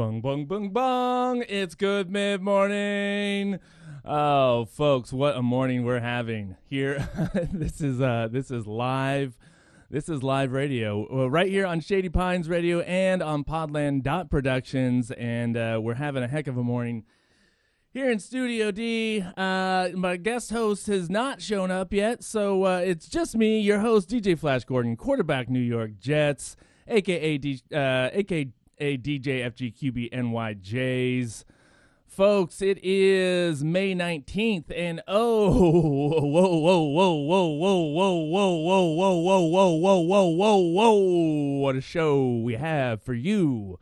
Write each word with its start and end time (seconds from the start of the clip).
Bung, 0.00 0.22
bung, 0.22 0.46
bung, 0.46 0.70
bung. 0.70 1.44
It's 1.46 1.74
good 1.74 2.08
mid 2.08 2.40
morning. 2.40 3.58
Oh, 4.02 4.64
folks, 4.64 5.12
what 5.12 5.36
a 5.36 5.42
morning 5.42 5.84
we're 5.84 6.00
having 6.00 6.56
here. 6.64 7.06
this 7.52 7.82
is 7.82 8.00
uh 8.00 8.28
this 8.32 8.50
is 8.50 8.66
live. 8.66 9.36
This 9.90 10.08
is 10.08 10.22
live 10.22 10.52
radio 10.52 11.28
right 11.28 11.50
here 11.50 11.66
on 11.66 11.80
Shady 11.80 12.08
Pines 12.08 12.48
Radio 12.48 12.80
and 12.80 13.22
on 13.22 13.44
Podland 13.44 14.02
Dot 14.02 14.30
Productions, 14.30 15.10
and 15.10 15.54
uh, 15.54 15.78
we're 15.82 15.96
having 15.96 16.22
a 16.22 16.28
heck 16.28 16.46
of 16.46 16.56
a 16.56 16.64
morning 16.64 17.04
here 17.90 18.10
in 18.10 18.18
Studio 18.18 18.70
D. 18.70 19.22
Uh, 19.36 19.90
my 19.94 20.16
guest 20.16 20.50
host 20.50 20.86
has 20.86 21.10
not 21.10 21.42
shown 21.42 21.70
up 21.70 21.92
yet, 21.92 22.24
so 22.24 22.64
uh, 22.64 22.78
it's 22.78 23.06
just 23.06 23.36
me, 23.36 23.60
your 23.60 23.80
host 23.80 24.08
DJ 24.08 24.38
Flash 24.38 24.64
Gordon, 24.64 24.96
quarterback 24.96 25.50
New 25.50 25.60
York 25.60 25.98
Jets, 25.98 26.56
aka 26.88 27.36
D, 27.36 27.60
uh, 27.70 28.08
aka 28.14 28.50
DJ 28.80 29.44
FGQB 29.52 30.10
NYJs. 30.12 31.44
Folks, 32.06 32.60
it 32.60 32.80
is 32.82 33.62
May 33.62 33.94
19th, 33.94 34.64
and 34.74 35.00
oh, 35.06 35.52
whoa, 35.52 36.20
whoa, 36.20 36.58
whoa, 36.58 36.82
whoa, 36.82 37.14
whoa, 37.14 37.52
whoa, 37.52 37.84
whoa, 37.84 38.24
whoa, 38.24 38.54
whoa, 38.54 38.94
whoa, 38.94 39.14
whoa, 39.14 39.40
whoa, 39.40 39.70
whoa, 39.70 40.00
whoa, 40.00 40.26
whoa, 40.26 40.58
whoa, 40.58 41.58
what 41.60 41.76
a 41.76 41.80
show 41.80 42.40
we 42.42 42.54
have 42.54 43.00
for 43.02 43.14
you. 43.14 43.78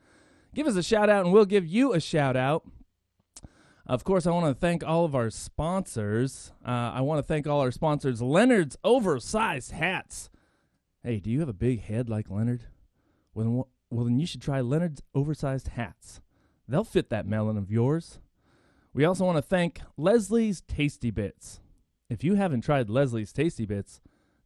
Give 0.55 0.67
us 0.67 0.77
a 0.77 0.83
shout 0.83 1.09
out 1.09 1.25
and 1.25 1.33
we'll 1.33 1.45
give 1.45 1.67
you 1.67 1.93
a 1.93 2.01
shout 2.01 2.37
out. 2.37 2.65
Of 3.87 4.05
course, 4.05 4.27
I 4.27 4.31
want 4.31 4.47
to 4.47 4.55
thank 4.55 4.85
all 4.85 5.05
of 5.05 5.15
our 5.15 5.31
sponsors. 5.31 6.53
Uh, 6.65 6.93
I 6.95 7.01
want 7.01 7.19
to 7.19 7.23
thank 7.23 7.47
all 7.47 7.61
our 7.61 7.73
sponsors. 7.73 8.23
Leonard's 8.23 8.77
Oversized 8.85 9.73
Hats. 9.73 10.31
Hey, 11.03 11.19
do 11.19 11.31
you 11.31 11.41
have 11.41 11.49
a 11.49 11.55
big 11.55 11.83
head 11.83 12.09
like 12.09 12.31
Leonard? 12.31 12.65
Well, 13.35 13.45
then, 13.45 13.65
well, 13.91 14.05
then 14.05 14.21
you 14.21 14.27
should 14.27 14.43
try 14.43 14.61
Leonard's 14.61 15.03
Oversized 15.15 15.69
Hats. 15.69 16.21
They'll 16.69 16.85
fit 16.85 17.11
that 17.11 17.27
melon 17.27 17.57
of 17.57 17.71
yours. 17.71 18.21
We 18.93 19.05
also 19.05 19.25
want 19.25 19.39
to 19.39 19.43
thank 19.43 19.81
Leslie's 19.97 20.61
Tasty 20.61 21.11
Bits. 21.11 21.61
If 22.09 22.23
you 22.23 22.35
haven't 22.35 22.63
tried 22.63 22.91
Leslie's 22.91 23.33
Tasty 23.33 23.67
Bits, 23.67 24.01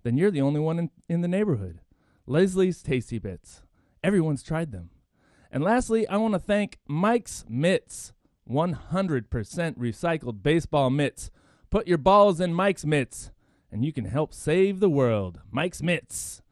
then 0.04 0.16
you're 0.16 0.30
the 0.30 0.42
only 0.42 0.60
one 0.60 0.78
in, 0.78 0.90
in 1.08 1.20
the 1.22 1.28
neighborhood. 1.28 1.80
Leslie's 2.26 2.82
Tasty 2.82 3.18
Bits. 3.18 3.62
Everyone's 4.02 4.42
tried 4.42 4.70
them. 4.70 4.90
And 5.54 5.64
lastly, 5.64 6.06
I 6.08 6.16
want 6.16 6.34
to 6.34 6.40
thank 6.40 6.78
Mike's 6.88 7.44
Mitts. 7.48 8.12
100% 8.50 9.28
recycled 9.28 10.42
baseball 10.42 10.90
mitts. 10.90 11.30
Put 11.70 11.86
your 11.86 11.98
balls 11.98 12.40
in 12.40 12.52
Mike's 12.52 12.84
mitts, 12.84 13.30
and 13.70 13.84
you 13.84 13.92
can 13.92 14.06
help 14.06 14.34
save 14.34 14.80
the 14.80 14.90
world. 14.90 15.38
Mike's 15.52 15.80
Mitts. 15.80 16.42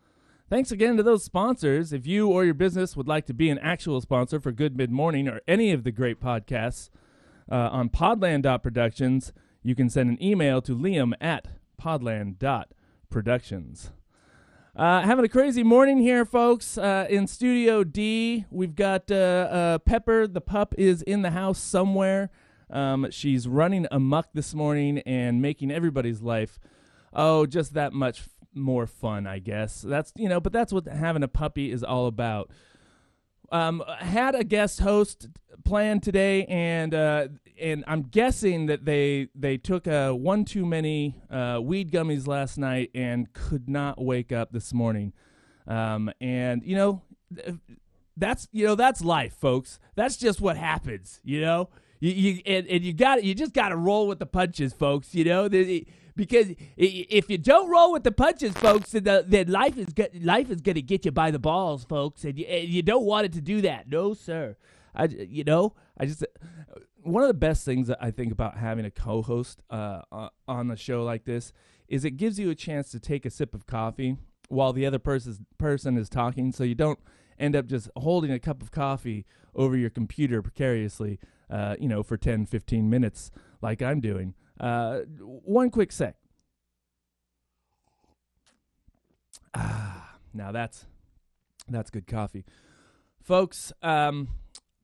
Thanks 0.49 0.71
again 0.71 0.97
to 0.97 1.03
those 1.03 1.25
sponsors. 1.25 1.93
If 1.93 2.07
you 2.07 2.29
or 2.29 2.45
your 2.45 2.55
business 2.55 2.97
would 2.97 3.09
like 3.09 3.27
to 3.27 3.35
be 3.35 3.51
an 3.51 3.59
actual 3.59 4.01
sponsor 4.01 4.39
for 4.39 4.53
Good 4.53 4.77
Mid 4.77 4.93
Morning 4.93 5.27
or 5.27 5.41
any 5.49 5.73
of 5.73 5.83
the 5.83 5.91
great 5.91 6.21
podcasts 6.21 6.89
uh, 7.51 7.71
on 7.73 7.89
Podland.productions, 7.89 9.33
you 9.65 9.75
can 9.75 9.91
send 9.91 10.11
an 10.11 10.23
email 10.23 10.63
to 10.63 10.77
liam 10.77 11.13
at 11.21 11.49
podland.productions. 11.81 13.91
Uh, 14.75 15.03
having 15.03 15.23
a 15.23 15.29
crazy 15.29 15.63
morning 15.63 15.99
here, 15.99 16.25
folks. 16.25 16.79
Uh, 16.79 17.07
in 17.11 17.27
Studio 17.27 17.85
D, 17.85 18.47
we've 18.51 18.75
got 18.75 19.11
uh, 19.11 19.15
uh, 19.15 19.79
Pepper. 19.81 20.27
The 20.27 20.41
pup 20.41 20.75
is 20.79 21.03
in 21.03 21.21
the 21.21 21.33
house 21.33 21.59
somewhere. 21.59 22.31
Um, 22.71 23.11
she's 23.11 23.47
running 23.47 23.87
amuck 23.91 24.29
this 24.33 24.55
morning 24.55 25.01
and 25.01 25.43
making 25.43 25.71
everybody's 25.71 26.23
life, 26.23 26.59
oh, 27.13 27.45
just 27.45 27.75
that 27.75 27.93
much 27.93 28.23
more 28.55 28.87
fun, 28.87 29.27
I 29.27 29.41
guess. 29.41 29.83
That's 29.83 30.11
you 30.17 30.31
know, 30.31 30.41
but 30.41 30.55
that's 30.55 30.73
what 30.73 30.87
having 30.87 31.23
a 31.23 31.29
puppy 31.29 31.71
is 31.71 31.85
all 31.85 32.07
about. 32.07 32.51
Um, 33.53 33.85
had 33.99 34.35
a 34.35 34.45
guest 34.45 34.81
host 34.81 35.29
planned 35.65 36.03
today, 36.03 36.47
and 36.47 36.95
uh, 36.95 37.29
and 37.61 37.85
I'm 37.87 38.03
guessing 38.03 38.67
that 38.67 38.85
they 38.85 39.29
they 39.35 39.59
took 39.59 39.87
uh, 39.87 40.13
one 40.13 40.45
too 40.45 40.67
many 40.67 41.21
uh, 41.31 41.61
weed 41.63 41.93
gummies 41.93 42.27
last 42.27 42.59
night 42.59 42.91
and 42.95 43.33
could 43.33 43.69
not 43.69 44.03
wake 44.03 44.33
up 44.33 44.53
this 44.53 44.73
morning. 44.73 45.13
Um, 45.67 46.11
and 46.21 46.63
you 46.65 46.77
know, 46.77 47.03
that's 48.17 48.49
you 48.53 48.67
know 48.67 48.75
that's 48.75 49.03
life, 49.03 49.35
folks. 49.35 49.79
That's 49.95 50.17
just 50.17 50.41
what 50.41 50.57
happens. 50.57 51.21
You 51.23 51.43
know, 51.43 51.69
you, 52.01 52.11
you 52.11 52.43
and, 52.47 52.67
and 52.67 52.83
you 52.83 52.93
got 52.93 53.23
you 53.23 53.35
just 53.35 53.53
got 53.53 53.69
to 53.69 53.77
roll 53.77 54.09
with 54.09 54.19
the 54.19 54.27
punches, 54.27 54.73
folks. 54.73 55.15
You 55.15 55.25
know, 55.25 55.49
the, 55.49 55.87
because 56.17 56.49
if 56.77 57.31
you 57.31 57.39
don't 57.39 57.71
roll 57.71 57.93
with 57.93 58.05
the 58.05 58.13
punches, 58.13 58.53
folks, 58.55 58.93
then, 58.93 59.25
then 59.27 59.49
life 59.49 59.77
is 59.77 59.89
life 60.21 60.51
is 60.51 60.61
going 60.61 60.75
to 60.75 60.83
get 60.83 61.05
you 61.05 61.11
by 61.11 61.31
the 61.31 61.39
balls, 61.39 61.85
folks, 61.85 62.25
and 62.25 62.39
you, 62.39 62.45
and 62.47 62.69
you 62.69 62.83
don't 62.83 63.05
want 63.05 63.27
it 63.27 63.33
to 63.33 63.41
do 63.41 63.61
that. 63.63 63.89
No, 63.89 64.15
sir. 64.15 64.57
I, 64.95 65.05
you 65.05 65.45
know, 65.45 65.75
I 65.99 66.07
just 66.07 66.25
one 67.03 67.23
of 67.23 67.29
the 67.29 67.35
best 67.35 67.65
things 67.65 67.89
that 67.89 67.99
I 68.01 68.11
think 68.11 68.33
about 68.33 68.59
having 68.59 68.85
a 68.85 68.91
co-host 68.91 69.63
uh, 69.71 70.03
on 70.47 70.69
the 70.69 70.77
show 70.77 71.03
like 71.03 71.25
this 71.25 71.53
is 71.89 72.05
it 72.05 72.13
gives 72.13 72.39
you 72.39 72.49
a 72.51 72.55
chance 72.55 72.91
to 72.91 73.01
take 73.01 73.27
a 73.27 73.31
sip 73.31 73.55
of 73.55 73.67
coffee 73.67 74.17
while 74.49 74.73
the 74.73 74.87
other 74.87 74.99
person's 74.99 75.41
person 75.59 75.97
is 75.97 76.09
talking, 76.09 76.53
so 76.53 76.65
you 76.65 76.75
don't 76.75 76.99
end 77.39 77.57
up 77.57 77.67
just 77.67 77.89
holding 77.97 78.31
a 78.31 78.39
cup 78.39 78.63
of 78.63 78.71
coffee 78.71 79.25
over 79.55 79.77
your 79.77 79.91
computer 79.91 80.43
precariously, 80.43 81.19
uh, 81.51 81.77
you 81.79 81.89
know, 81.89 82.03
for 82.03 82.17
10, 82.17 82.47
15 82.47 82.89
minutes 82.89 83.31
like 83.61 83.83
I'm 83.83 84.01
doing. 84.01 84.35
Uh, 84.63 85.01
one 85.19 85.71
quick 85.71 85.91
sec. 85.91 86.15
Ah, 89.55 90.17
now 90.33 90.53
that's 90.53 90.87
that's 91.69 91.91
good 91.91 92.07
coffee, 92.07 92.45
folks. 93.21 93.73
Um, 93.83 94.29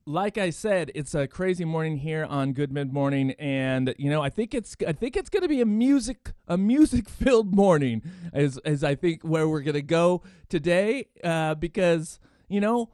like 0.05 0.37
I 0.37 0.49
said, 0.49 0.91
it's 0.95 1.15
a 1.15 1.27
crazy 1.27 1.65
morning 1.65 1.97
here 1.97 2.25
on 2.25 2.53
Good 2.53 2.71
Mid 2.71 2.91
Morning, 2.91 3.31
and 3.39 3.95
you 3.97 4.09
know 4.09 4.21
I 4.21 4.29
think 4.29 4.53
it's 4.53 4.75
I 4.85 4.91
think 4.91 5.15
it's 5.15 5.29
going 5.29 5.43
to 5.43 5.47
be 5.49 5.61
a 5.61 5.65
music 5.65 6.31
a 6.47 6.57
music 6.57 7.07
filled 7.07 7.55
morning 7.55 8.01
as 8.33 8.57
as 8.59 8.83
I 8.83 8.95
think 8.95 9.21
where 9.21 9.47
we're 9.47 9.61
going 9.61 9.75
to 9.75 9.81
go 9.81 10.23
today 10.49 11.05
uh, 11.23 11.55
because 11.55 12.19
you 12.49 12.59
know 12.59 12.89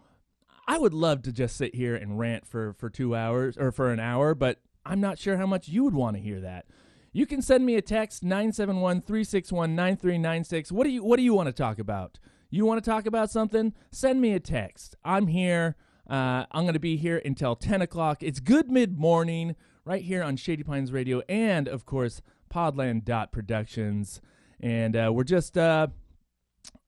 I 0.68 0.78
would 0.78 0.94
love 0.94 1.24
to 1.24 1.32
just 1.32 1.58
sit 1.58 1.74
here 1.74 1.96
and 1.96 2.20
rant 2.20 2.46
for 2.46 2.74
for 2.74 2.90
two 2.90 3.16
hours 3.16 3.58
or 3.58 3.72
for 3.72 3.92
an 3.92 4.00
hour, 4.00 4.36
but 4.36 4.60
I'm 4.86 5.02
not 5.02 5.20
sure 5.20 5.38
how 5.38 5.48
much 5.48 5.68
you 5.68 5.84
would 5.84 5.96
want 5.96 6.16
to 6.16 6.22
hear 6.22 6.40
that. 6.42 6.66
You 7.12 7.26
can 7.26 7.42
send 7.42 7.66
me 7.66 7.76
a 7.76 7.82
text 7.82 8.24
971-361-9396. 8.24 10.72
What 10.72 10.84
do 10.84 10.90
you 10.90 11.04
what 11.04 11.18
do 11.18 11.24
you 11.24 11.34
want 11.34 11.48
to 11.48 11.54
talk 11.54 11.80
about? 11.80 12.20
You 12.50 12.66
want 12.66 12.84
to 12.84 12.90
talk 12.90 13.06
about 13.06 13.32
something? 13.32 13.74
Send 13.92 14.22
me 14.22 14.34
a 14.34 14.40
text. 14.40 14.96
I'm 15.04 15.28
here. 15.28 15.76
Uh, 16.10 16.46
I'm 16.52 16.64
going 16.64 16.74
to 16.74 16.80
be 16.80 16.98
here 16.98 17.22
until 17.26 17.56
10 17.56 17.82
o'clock. 17.82 18.22
It's 18.22 18.40
good 18.40 18.70
mid 18.70 19.00
morning 19.00 19.56
right 19.86 20.04
here 20.04 20.24
on 20.24 20.38
Shady 20.38 20.64
Pines 20.64 20.92
Radio 20.92 21.22
and, 21.28 21.68
of 21.68 21.86
course, 21.86 22.22
Podland 22.54 23.06
Dot 23.06 23.32
Productions. 23.32 24.22
And 24.60 24.96
uh, 24.96 25.12
we're 25.14 25.24
just, 25.24 25.58
uh, 25.58 25.88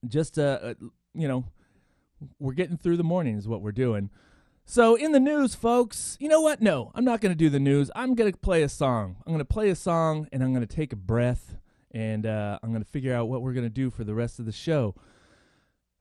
just 0.07 0.38
uh, 0.38 0.59
uh, 0.62 0.74
you 1.13 1.28
know, 1.28 1.46
we're 2.40 2.53
getting 2.53 2.78
through 2.78 2.97
the 2.97 3.03
morning 3.03 3.38
is 3.38 3.47
what 3.47 3.62
we're 3.62 3.72
doing. 3.72 4.09
So, 4.69 4.95
in 4.95 5.13
the 5.13 5.19
news, 5.22 5.55
folks, 5.55 6.17
you 6.19 6.28
know 6.28 6.41
what? 6.41 6.61
No, 6.61 6.91
I'm 6.94 7.05
not 7.05 7.22
going 7.22 7.31
to 7.31 7.38
do 7.38 7.50
the 7.50 7.57
news. 7.57 7.89
I'm 7.95 8.16
going 8.16 8.29
to 8.29 8.38
play 8.38 8.63
a 8.63 8.69
song. 8.69 9.16
I'm 9.25 9.31
going 9.31 9.39
to 9.39 9.45
play 9.45 9.69
a 9.69 9.75
song 9.75 10.28
and 10.33 10.44
I'm 10.44 10.53
going 10.53 10.67
to 10.67 10.75
take 10.75 10.91
a 10.91 10.97
breath 10.97 11.55
and 11.91 12.25
uh, 12.25 12.59
I'm 12.61 12.72
going 12.72 12.83
to 12.83 12.89
figure 12.89 13.16
out 13.16 13.29
what 13.29 13.41
we're 13.41 13.53
going 13.53 13.66
to 13.66 13.69
do 13.69 13.89
for 13.89 14.03
the 14.03 14.13
rest 14.13 14.39
of 14.39 14.45
the 14.45 14.51
show. 14.51 14.94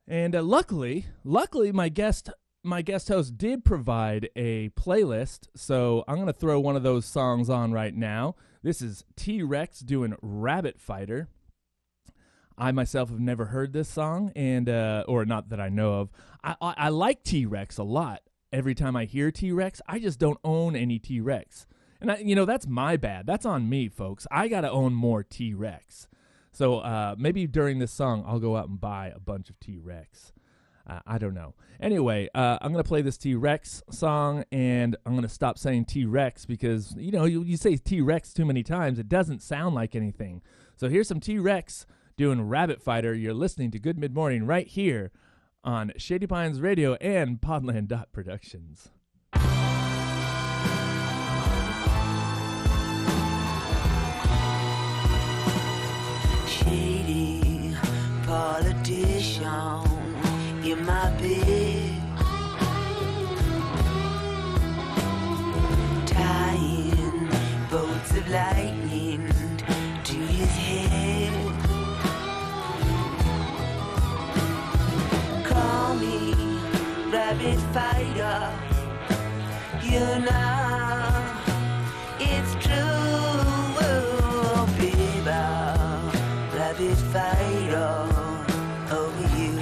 And 0.08 0.34
uh, 0.34 0.42
luckily, 0.42 1.06
luckily, 1.22 1.70
my 1.70 1.88
guest, 1.88 2.28
my 2.64 2.82
guest 2.82 3.06
host 3.06 3.38
did 3.38 3.64
provide 3.64 4.30
a 4.34 4.70
playlist. 4.70 5.46
So 5.54 6.02
I'm 6.08 6.16
going 6.16 6.26
to 6.26 6.32
throw 6.32 6.58
one 6.58 6.74
of 6.74 6.82
those 6.82 7.06
songs 7.06 7.48
on 7.48 7.70
right 7.70 7.94
now. 7.94 8.34
This 8.64 8.82
is 8.82 9.04
T 9.14 9.44
Rex 9.44 9.78
doing 9.78 10.16
Rabbit 10.20 10.80
Fighter. 10.80 11.28
I 12.58 12.72
myself 12.72 13.10
have 13.10 13.20
never 13.20 13.44
heard 13.44 13.72
this 13.72 13.88
song, 13.88 14.32
and 14.34 14.68
uh, 14.68 15.04
or 15.06 15.24
not 15.24 15.50
that 15.50 15.60
I 15.60 15.68
know 15.68 16.00
of. 16.00 16.10
I, 16.42 16.56
I, 16.60 16.74
I 16.76 16.88
like 16.88 17.22
T 17.22 17.46
Rex 17.46 17.78
a 17.78 17.84
lot 17.84 18.22
every 18.52 18.74
time 18.74 18.96
I 18.96 19.04
hear 19.04 19.30
T 19.30 19.52
Rex, 19.52 19.80
I 19.88 19.98
just 19.98 20.18
don't 20.18 20.38
own 20.44 20.76
any 20.76 20.98
T 20.98 21.20
Rex. 21.20 21.66
And, 22.00 22.12
I, 22.12 22.16
you 22.18 22.34
know, 22.34 22.44
that's 22.44 22.66
my 22.66 22.96
bad. 22.96 23.26
That's 23.26 23.46
on 23.46 23.68
me, 23.68 23.88
folks. 23.88 24.26
I 24.30 24.48
got 24.48 24.62
to 24.62 24.70
own 24.70 24.92
more 24.92 25.22
T 25.22 25.54
Rex. 25.54 26.08
So 26.52 26.78
uh, 26.78 27.14
maybe 27.18 27.46
during 27.46 27.78
this 27.78 27.92
song, 27.92 28.24
I'll 28.26 28.40
go 28.40 28.56
out 28.56 28.68
and 28.68 28.80
buy 28.80 29.12
a 29.14 29.20
bunch 29.20 29.50
of 29.50 29.60
T 29.60 29.78
Rex. 29.78 30.32
Uh, 30.88 31.00
I 31.06 31.18
don't 31.18 31.34
know. 31.34 31.54
Anyway, 31.80 32.28
uh, 32.34 32.58
I'm 32.60 32.72
going 32.72 32.82
to 32.82 32.88
play 32.88 33.02
this 33.02 33.18
T 33.18 33.34
Rex 33.34 33.82
song 33.90 34.44
and 34.52 34.96
I'm 35.04 35.12
going 35.12 35.22
to 35.22 35.28
stop 35.28 35.58
saying 35.58 35.86
T 35.86 36.04
Rex 36.04 36.46
because, 36.46 36.94
you 36.96 37.10
know, 37.10 37.24
you, 37.24 37.42
you 37.42 37.56
say 37.56 37.76
T 37.76 38.00
Rex 38.00 38.32
too 38.32 38.44
many 38.44 38.62
times, 38.62 38.98
it 38.98 39.08
doesn't 39.08 39.42
sound 39.42 39.74
like 39.74 39.94
anything. 39.94 40.42
So 40.76 40.88
here's 40.88 41.08
some 41.08 41.20
T 41.20 41.38
Rex 41.38 41.86
doing 42.16 42.42
Rabbit 42.42 42.80
Fighter. 42.80 43.14
You're 43.14 43.34
listening 43.34 43.70
to 43.72 43.78
Good 43.78 43.98
Mid 43.98 44.14
Morning 44.14 44.46
right 44.46 44.66
here 44.66 45.10
on 45.66 45.92
Shady 45.96 46.28
Pines 46.28 46.60
Radio 46.60 46.94
and 46.94 47.40
Podland 47.40 47.88
Dot 47.88 48.12
Productions. 48.12 48.88
Shady 56.46 57.74
politician 58.24 59.44
in 60.64 60.86
my 60.86 61.10
bed. 61.20 62.02
Tying 66.06 67.28
boats 67.68 68.10
of 68.12 68.28
light. 68.30 68.65
Rabbit 77.46 77.60
fighter. 77.72 78.52
You 79.82 80.00
know 80.20 81.24
it's 82.18 82.54
true, 82.64 82.76
fighter 87.12 88.08
over 88.90 89.26
you. 89.38 89.54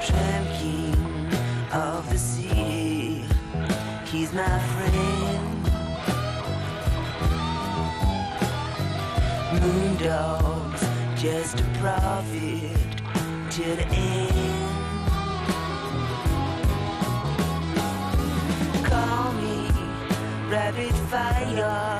Tramp 0.00 0.48
of 1.72 2.08
the 2.10 2.18
city, 2.18 3.24
he's 4.04 4.32
my 4.32 4.58
friend. 4.72 5.64
Moondog's 9.60 10.82
just 11.20 11.60
a 11.60 11.64
prophet 11.80 12.87
the 13.58 13.86
end. 13.88 14.64
Call 18.84 19.32
me 19.32 19.68
rabbit 20.48 20.94
fire. 21.10 21.97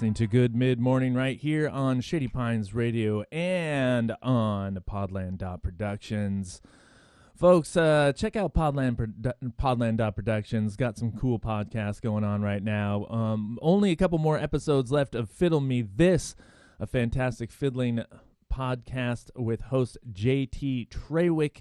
Listening 0.00 0.14
to 0.14 0.26
Good 0.26 0.56
Mid 0.56 0.80
Morning 0.80 1.12
right 1.12 1.38
here 1.38 1.68
on 1.68 2.00
Shady 2.00 2.26
Pines 2.26 2.72
Radio 2.72 3.22
and 3.30 4.14
on 4.22 4.78
Podland 4.88 5.62
Productions. 5.62 6.62
Folks, 7.36 7.76
uh, 7.76 8.10
check 8.16 8.34
out 8.34 8.54
Podland 8.54 8.96
Podland 9.60 10.14
Productions. 10.16 10.76
Got 10.76 10.96
some 10.96 11.12
cool 11.12 11.38
podcasts 11.38 12.00
going 12.00 12.24
on 12.24 12.40
right 12.40 12.62
now. 12.62 13.04
Um, 13.10 13.58
only 13.60 13.90
a 13.90 13.96
couple 13.96 14.16
more 14.16 14.38
episodes 14.38 14.90
left 14.90 15.14
of 15.14 15.28
Fiddle 15.28 15.60
Me 15.60 15.82
This, 15.82 16.34
a 16.78 16.86
fantastic 16.86 17.50
fiddling 17.50 18.02
podcast 18.50 19.28
with 19.36 19.60
host 19.64 19.98
JT 20.10 20.88
Trewick 20.88 21.60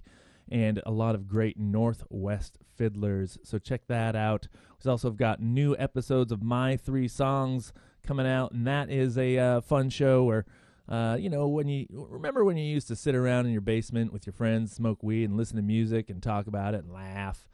and 0.50 0.82
a 0.86 0.92
lot 0.92 1.14
of 1.14 1.28
great 1.28 1.60
Northwest 1.60 2.58
fiddlers. 2.74 3.38
So 3.44 3.60
check 3.60 3.88
that 3.88 4.16
out. 4.16 4.48
We 4.82 4.90
also 4.90 5.12
got 5.12 5.42
new 5.42 5.76
episodes 5.78 6.32
of 6.32 6.42
My 6.42 6.78
Three 6.78 7.10
Songs 7.10 7.74
coming 8.06 8.28
out, 8.28 8.52
and 8.52 8.66
that 8.68 8.90
is 8.90 9.18
a 9.18 9.38
uh, 9.38 9.62
fun 9.62 9.90
show 9.90 10.24
where. 10.24 10.46
Uh, 10.88 11.16
you 11.20 11.30
know, 11.30 11.48
when 11.48 11.68
you 11.68 11.86
remember 12.10 12.44
when 12.44 12.58
you 12.58 12.66
used 12.66 12.88
to 12.88 12.96
sit 12.96 13.14
around 13.14 13.46
in 13.46 13.52
your 13.52 13.62
basement 13.62 14.12
with 14.12 14.26
your 14.26 14.34
friends, 14.34 14.72
smoke 14.72 15.04
weed, 15.04 15.26
and 15.26 15.38
listen 15.38 15.56
to 15.56 15.62
music 15.62 16.10
and 16.10 16.24
talk 16.24 16.48
about 16.48 16.74
it 16.74 16.84
and 16.84 16.92
laugh. 16.92 17.48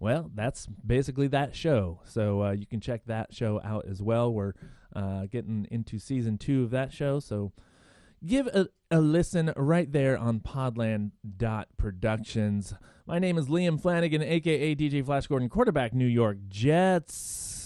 Well, 0.00 0.30
that's 0.34 0.66
basically 0.66 1.28
that 1.28 1.54
show. 1.54 2.00
So 2.04 2.42
uh, 2.42 2.50
you 2.52 2.66
can 2.66 2.80
check 2.80 3.02
that 3.04 3.34
show 3.34 3.60
out 3.62 3.86
as 3.86 4.02
well. 4.02 4.32
We're 4.32 4.54
uh, 4.96 5.26
getting 5.26 5.68
into 5.70 5.98
season 5.98 6.38
two 6.38 6.64
of 6.64 6.70
that 6.70 6.90
show. 6.92 7.20
So 7.20 7.52
give 8.24 8.46
a, 8.48 8.68
a 8.90 9.00
listen 9.00 9.52
right 9.56 9.92
there 9.92 10.16
on 10.16 10.40
Podland 10.40 11.12
Productions. 11.76 12.74
My 13.06 13.18
name 13.18 13.36
is 13.36 13.48
Liam 13.48 13.80
Flanagan, 13.80 14.22
aka 14.22 14.74
DJ 14.74 15.04
Flash 15.04 15.26
Gordon, 15.26 15.50
quarterback 15.50 15.92
New 15.92 16.06
York 16.06 16.38
Jets, 16.48 17.59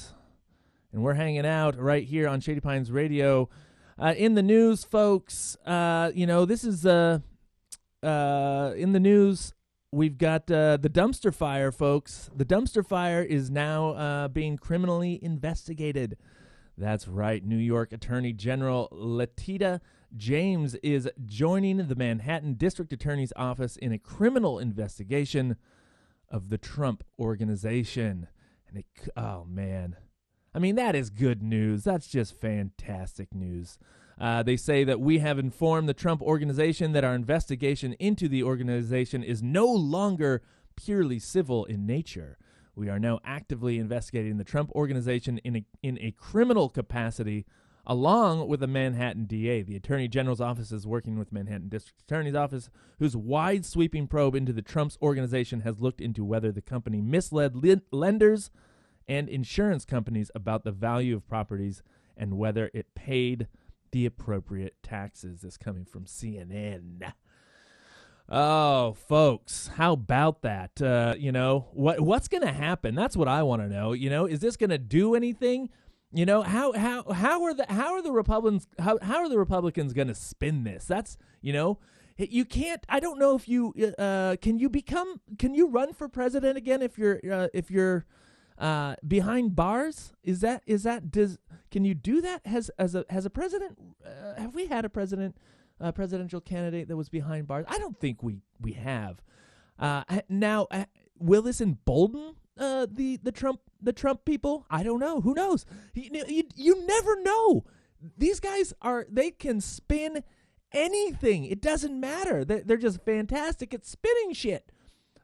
and 0.95 1.03
we're 1.03 1.15
hanging 1.15 1.45
out 1.45 1.77
right 1.77 2.05
here 2.05 2.29
on 2.29 2.41
Shady 2.41 2.61
Pines 2.61 2.91
Radio. 2.93 3.49
Uh, 3.99 4.15
in 4.17 4.35
the 4.35 4.43
news, 4.43 4.85
folks, 4.85 5.57
uh, 5.67 6.13
you 6.15 6.25
know 6.25 6.45
this 6.45 6.63
is 6.63 6.87
uh, 6.87 7.19
uh, 8.03 8.73
in 8.77 8.93
the 8.93 9.01
news. 9.01 9.53
We've 9.91 10.17
got 10.17 10.51
uh, 10.51 10.77
the 10.77 10.89
dumpster 10.89 11.35
fire, 11.35 11.73
folks. 11.73 12.31
The 12.35 12.45
dumpster 12.45 12.87
fire 12.87 13.23
is 13.23 13.51
now 13.51 13.91
uh, 13.91 14.29
being 14.29 14.57
criminally 14.57 15.19
investigated. 15.21 16.17
That's 16.79 17.07
right. 17.07 17.45
New 17.45 17.59
York 17.59 17.93
Attorney 17.93 18.33
General 18.33 18.89
Letitia 18.93 19.81
James 20.17 20.77
is 20.77 21.09
joining 21.25 21.89
the 21.89 21.97
Manhattan 21.97 22.55
District 22.55 22.93
Attorney's 22.93 23.33
Office 23.35 23.77
in 23.77 23.93
a 23.93 23.99
criminal 23.99 24.61
investigation 24.61 25.57
of 26.29 26.51
the 26.51 26.59
Trump 26.59 27.03
organization. 27.19 28.29
And 28.69 28.79
it, 28.79 28.87
oh 29.17 29.45
man, 29.45 29.97
I 30.55 30.61
mean, 30.61 30.77
that 30.77 30.95
is 30.95 31.11
good 31.11 31.43
news. 31.43 31.83
That's 31.85 32.07
just 32.07 32.41
fantastic 32.41 33.35
news. 33.35 33.79
Uh, 34.21 34.43
they 34.45 34.57
say 34.57 34.85
that 34.85 35.01
we 35.01 35.19
have 35.19 35.39
informed 35.39 35.89
the 35.89 35.95
Trump 35.95 36.23
organization 36.23 36.93
that 36.93 37.03
our 37.03 37.15
investigation 37.15 37.95
into 37.95 38.29
the 38.29 38.45
organization 38.45 39.25
is 39.25 39.43
no 39.43 39.67
longer 39.67 40.43
purely 40.77 41.19
civil 41.19 41.65
in 41.65 41.87
nature. 41.87 42.39
We 42.77 42.89
are 42.89 43.01
now 43.01 43.21
actively 43.25 43.79
investigating 43.79 44.37
the 44.37 44.45
Trump 44.45 44.71
organization 44.73 45.39
in 45.39 45.57
a, 45.57 45.65
in 45.83 45.99
a 46.01 46.13
criminal 46.13 46.69
capacity, 46.69 47.47
along 47.87 48.49
with 48.49 48.61
the 48.61 48.67
Manhattan 48.69 49.27
DA. 49.27 49.63
The 49.63 49.77
Attorney 49.77 50.07
General's 50.07 50.41
office 50.41 50.71
is 50.71 50.87
working 50.87 51.19
with 51.19 51.33
Manhattan 51.33 51.69
District 51.69 52.01
Attorney's 52.01 52.35
office, 52.35 52.71
whose 53.01 53.17
wide 53.17 53.65
sweeping 53.65 54.07
probe 54.07 54.37
into 54.37 54.53
the 54.53 54.63
Trump's 54.63 54.99
organization 55.03 55.61
has 55.61 55.81
looked 55.81 56.01
into 56.01 56.25
whether 56.25 56.53
the 56.53 56.63
company 56.63 57.01
misled 57.01 57.57
li- 57.57 57.81
lenders 57.91 58.51
and 59.09 59.29
insurance 59.29 59.85
companies 59.85 60.31
about 60.35 60.65
the 60.65 60.73
value 60.73 61.17
of 61.17 61.27
properties 61.27 61.83
and 62.17 62.39
whether 62.39 62.71
it 62.73 62.95
paid 62.95 63.49
the 63.93 64.07
appropriate 64.07 64.75
taxes. 64.83 65.41
This 65.43 65.57
coming 65.57 65.85
from 65.85 66.05
CNN. 66.05 67.13
Oh, 68.29 68.95
folks, 68.95 69.71
how 69.77 69.93
about 69.93 70.43
that? 70.43 70.81
Uh, 70.81 71.15
you 71.19 71.31
know 71.31 71.69
what 71.73 72.01
what's 72.01 72.29
going 72.29 72.43
to 72.43 72.53
happen? 72.53 72.95
That's 72.95 73.17
what 73.17 73.29
I 73.29 73.43
want 73.43 73.63
to 73.63 73.69
know. 73.69 73.93
You 73.93 74.09
know, 74.09 74.25
is 74.27 74.41
this 74.41 74.57
going 74.57 74.71
to 74.71 74.79
do 74.79 75.15
anything? 75.15 75.69
You 76.13 76.25
know 76.25 76.43
how 76.43 76.73
how 76.73 77.03
how 77.13 77.43
are 77.43 77.53
the 77.53 77.67
how 77.69 77.93
are 77.93 78.03
the 78.03 78.13
Republicans 78.13 78.67
how 78.79 78.99
how 79.03 79.19
are 79.19 79.29
the 79.29 79.39
Republicans 79.39 79.93
going 79.93 80.09
to 80.09 80.15
spin 80.15 80.65
this? 80.65 80.87
That's 80.87 81.19
you 81.43 81.53
know 81.53 81.79
you 82.17 82.45
can't. 82.45 82.85
I 82.89 83.01
don't 83.01 83.19
know 83.19 83.35
if 83.35 83.49
you 83.49 83.75
uh, 83.99 84.37
can 84.41 84.59
you 84.59 84.69
become 84.69 85.21
can 85.39 85.55
you 85.55 85.69
run 85.69 85.93
for 85.93 86.09
president 86.09 86.57
again 86.57 86.83
if 86.83 86.97
you're 86.97 87.21
uh, 87.31 87.49
if 87.53 87.71
you're 87.71 88.07
uh, 88.59 88.97
behind 89.07 89.57
bars? 89.57 90.13
Is 90.23 90.41
that 90.41 90.63
is 90.67 90.83
that 90.85 91.11
does 91.11 91.39
can 91.71 91.85
you 91.85 91.95
do 91.95 92.21
that? 92.21 92.47
Has 92.47 92.71
as 92.79 92.95
a 92.95 93.05
has 93.11 93.27
a 93.27 93.31
president? 93.31 93.79
Uh, 94.05 94.41
have 94.41 94.55
we 94.55 94.67
had 94.67 94.85
a 94.85 94.89
president? 94.89 95.37
presidential 95.95 96.41
candidate 96.41 96.89
that 96.89 96.97
was 96.97 97.09
behind 97.09 97.47
bars? 97.47 97.67
I 97.69 97.79
don't 97.79 97.99
think 97.99 98.23
we 98.23 98.41
we 98.61 98.73
have. 98.73 99.21
Uh, 99.79 100.05
now, 100.29 100.67
uh, 100.71 100.85
will 101.19 101.43
this 101.43 101.61
embolden 101.61 102.37
uh, 102.59 102.87
the 102.91 103.19
the 103.23 103.33
Trump 103.33 103.61
the 103.83 103.93
Trump 103.93 104.25
people? 104.25 104.67
I 104.71 104.83
don't 104.83 105.01
know. 105.01 105.21
Who 105.21 105.35
knows? 105.35 105.67
You, 105.95 106.25
you, 106.29 106.45
you 106.55 106.87
never 106.87 107.21
know. 107.21 107.65
These 108.17 108.41
guys 108.41 108.73
are 108.83 109.07
they 109.11 109.31
can 109.31 109.61
spin 109.61 110.23
anything. 110.73 111.45
It 111.45 111.61
doesn't 111.61 111.99
matter. 111.99 112.45
They're, 112.45 112.63
they're 112.63 112.77
just 112.77 113.05
fantastic 113.05 113.73
at 113.75 113.85
spinning 113.87 114.33
shit. 114.33 114.71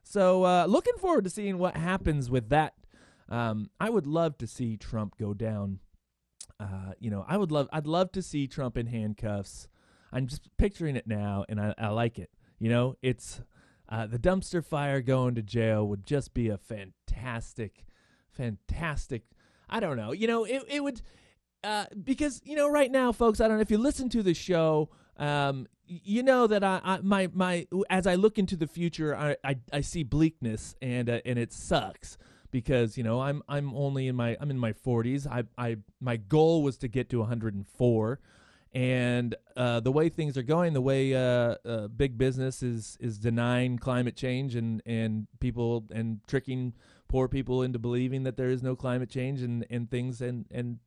So, 0.03 0.45
uh, 0.45 0.67
looking 0.67 0.97
forward 0.99 1.25
to 1.25 1.31
seeing 1.31 1.59
what 1.59 1.77
happens 1.77 2.31
with 2.31 2.49
that. 2.49 2.75
Um, 3.31 3.71
I 3.79 3.91
would 3.91 4.07
love 4.07 4.37
to 4.39 4.47
see 4.47 4.77
Trump 4.77 5.17
go 5.19 5.35
down. 5.35 5.79
Uh, 6.59 6.93
you 6.99 7.11
know, 7.11 7.25
I 7.29 7.37
would 7.37 7.53
love. 7.53 7.69
I'd 7.73 7.87
love 7.87 8.13
to 8.13 8.23
see 8.23 8.47
Trump 8.47 8.77
in 8.77 8.87
handcuffs. 8.87 9.69
I'm 10.13 10.27
just 10.27 10.49
picturing 10.59 10.97
it 10.97 11.07
now, 11.07 11.45
and 11.49 11.61
I, 11.61 11.75
I 11.79 11.89
like 11.89 12.19
it. 12.19 12.31
You 12.59 12.69
know, 12.69 12.97
it's 13.03 13.41
uh, 13.89 14.07
the 14.07 14.19
dumpster 14.19 14.65
fire 14.65 15.01
going 15.01 15.37
to 15.37 15.43
jail 15.43 15.87
would 15.87 16.05
just 16.05 16.35
be 16.35 16.49
a 16.49 16.59
fantastic, 16.59 17.87
fantastic. 18.31 19.23
I 19.69 19.81
don't 19.81 19.97
know. 19.97 20.13
You 20.13 20.27
know, 20.27 20.45
it 20.45 20.65
it 20.69 20.83
would 20.83 21.01
uh, 21.63 21.87
because 22.03 22.43
you 22.45 22.57
know 22.57 22.69
right 22.69 22.91
now, 22.91 23.13
folks. 23.13 23.41
I 23.41 23.49
don't 23.49 23.57
know 23.59 23.63
if 23.63 23.71
you 23.71 23.79
listen 23.79 24.09
to 24.11 24.23
the 24.23 24.35
show. 24.35 24.91
Um, 25.17 25.67
you 25.87 26.23
know 26.23 26.47
that 26.47 26.65
I, 26.65 26.81
I 26.83 26.99
my 27.03 27.31
my 27.33 27.67
as 27.89 28.07
I 28.07 28.17
look 28.17 28.39
into 28.39 28.57
the 28.57 28.67
future, 28.67 29.17
I 29.17 29.37
I, 29.45 29.57
I 29.73 29.81
see 29.81 30.03
bleakness 30.03 30.75
and 30.83 31.09
uh, 31.09 31.21
and 31.25 31.39
it 31.39 31.53
sucks 31.53 32.19
because 32.51 32.97
you 32.97 33.05
know 33.05 33.21
I'm 33.21 33.43
I'm 33.49 33.75
only 33.75 34.09
in 34.09 34.17
my 34.17 34.37
I'm 34.41 34.51
in 34.51 34.59
my 34.59 34.73
40s. 34.73 35.27
I 35.27 35.45
I 35.59 35.77
my 36.01 36.17
goal 36.17 36.63
was 36.63 36.77
to 36.79 36.89
get 36.89 37.09
to 37.11 37.19
104. 37.21 38.21
And 38.73 39.35
uh, 39.57 39.81
the 39.81 39.91
way 39.91 40.09
things 40.09 40.39
are 40.39 40.45
going, 40.45 40.75
the 40.75 40.81
way 40.81 41.13
uh, 41.13 41.57
uh, 41.65 41.89
big 41.89 42.17
business 42.17 42.63
is 42.63 42.97
is 43.01 43.19
denying 43.19 43.79
climate 43.79 44.15
change 44.15 44.55
and, 44.55 44.81
and 44.87 45.27
people 45.41 45.87
and 45.91 46.21
tricking 46.29 46.75
poor 47.09 47.27
people 47.27 47.63
into 47.63 47.81
believing 47.81 48.23
that 48.23 48.37
there 48.37 48.49
is 48.49 48.63
no 48.63 48.77
climate 48.77 49.11
change 49.11 49.43
and, 49.43 49.67
and 49.69 49.91
things 49.91 50.21
and, 50.21 50.47
and 50.53 50.79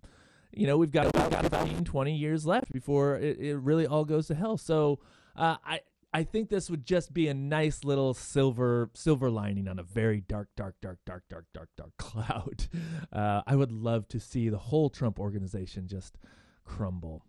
you 0.54 0.66
know 0.66 0.78
we've 0.78 0.92
got 0.92 1.08
about 1.08 1.42
15, 1.42 1.84
20 1.84 2.16
years 2.16 2.46
left 2.46 2.72
before 2.72 3.18
it, 3.18 3.38
it 3.38 3.58
really 3.58 3.86
all 3.86 4.06
goes 4.06 4.28
to 4.28 4.36
hell. 4.36 4.58
So 4.58 5.00
uh, 5.36 5.58
I 5.66 5.82
I 6.14 6.24
think 6.24 6.50
this 6.50 6.70
would 6.70 6.86
just 6.86 7.12
be 7.12 7.28
a 7.28 7.34
nice 7.34 7.84
little 7.84 8.14
silver 8.14 8.92
silver 8.94 9.32
lining 9.32 9.68
on 9.68 9.80
a 9.80 9.84
very 9.84 10.22
dark, 10.22 10.50
dark, 10.56 10.76
dark, 10.80 11.00
dark, 11.06 11.24
dark, 11.28 11.46
dark, 11.54 11.70
dark 11.76 11.92
cloud. 11.98 12.68
Uh, 13.12 13.42
I 13.48 13.56
would 13.56 13.72
love 13.72 14.08
to 14.10 14.20
see 14.20 14.50
the 14.50 14.60
whole 14.60 14.90
Trump 14.90 15.20
organization 15.20 15.88
just 15.88 16.18
crumble. 16.66 17.26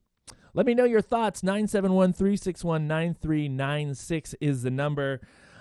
Let 0.52 0.66
me 0.66 0.74
know 0.74 0.84
your 0.84 1.00
thoughts. 1.00 1.42
971 1.42 2.12
361 2.12 2.86
9396 2.86 4.34
is 4.40 4.62
the 4.62 4.70
number. 4.70 5.20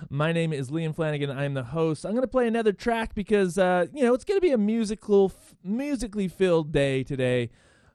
My 0.10 0.34
name 0.34 0.51
is 0.51 0.70
Liam 0.70 0.94
Flanagan. 0.94 1.32
I'm 1.32 1.53
the 1.53 1.63
host. 1.63 2.06
I'm 2.06 2.12
going 2.12 2.24
to 2.24 2.27
play 2.27 2.46
another 2.48 2.74
track 2.74 3.15
because, 3.15 3.58
uh, 3.58 3.86
you 3.94 4.03
know, 4.03 4.13
it's 4.13 4.25
going 4.25 4.38
to 4.38 4.46
be 4.46 4.51
a 4.51 4.58
musical, 4.58 5.32
f- 5.34 5.56
musically 5.63 6.27
filled 6.27 6.72
day 6.72 7.03
today. 7.03 7.50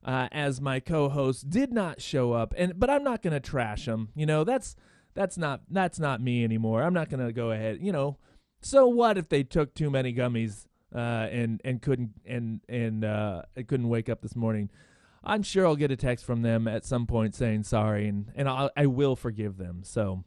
Uh, 0.04 0.28
as 0.30 0.60
my 0.60 0.78
co-host 0.80 1.50
did 1.50 1.72
not 1.72 2.00
show 2.00 2.32
up, 2.32 2.54
and 2.56 2.78
but 2.78 2.88
I'm 2.88 3.02
not 3.02 3.20
going 3.20 3.32
to 3.32 3.40
trash 3.40 3.86
him. 3.86 4.08
You 4.14 4.26
know, 4.26 4.44
that's 4.44 4.76
that's 5.18 5.36
not 5.36 5.62
that's 5.68 5.98
not 5.98 6.20
me 6.20 6.44
anymore. 6.44 6.80
I'm 6.80 6.94
not 6.94 7.10
to 7.10 7.32
go 7.32 7.50
ahead. 7.50 7.78
You 7.82 7.90
know, 7.90 8.18
so 8.62 8.86
what 8.86 9.18
if 9.18 9.28
they 9.28 9.42
took 9.42 9.74
too 9.74 9.90
many 9.90 10.14
gummies 10.14 10.66
uh, 10.94 11.26
and 11.30 11.60
and 11.64 11.82
couldn't 11.82 12.12
and 12.24 12.60
and 12.68 13.04
uh, 13.04 13.42
couldn't 13.66 13.88
wake 13.88 14.08
up 14.08 14.22
this 14.22 14.36
morning? 14.36 14.70
I'm 15.24 15.42
sure 15.42 15.66
I'll 15.66 15.74
get 15.74 15.90
a 15.90 15.96
text 15.96 16.24
from 16.24 16.42
them 16.42 16.68
at 16.68 16.84
some 16.84 17.04
point 17.04 17.34
saying 17.34 17.64
sorry, 17.64 18.06
and 18.06 18.30
and 18.36 18.48
I'll, 18.48 18.70
I 18.76 18.86
will 18.86 19.16
forgive 19.16 19.56
them. 19.56 19.80
So, 19.82 20.22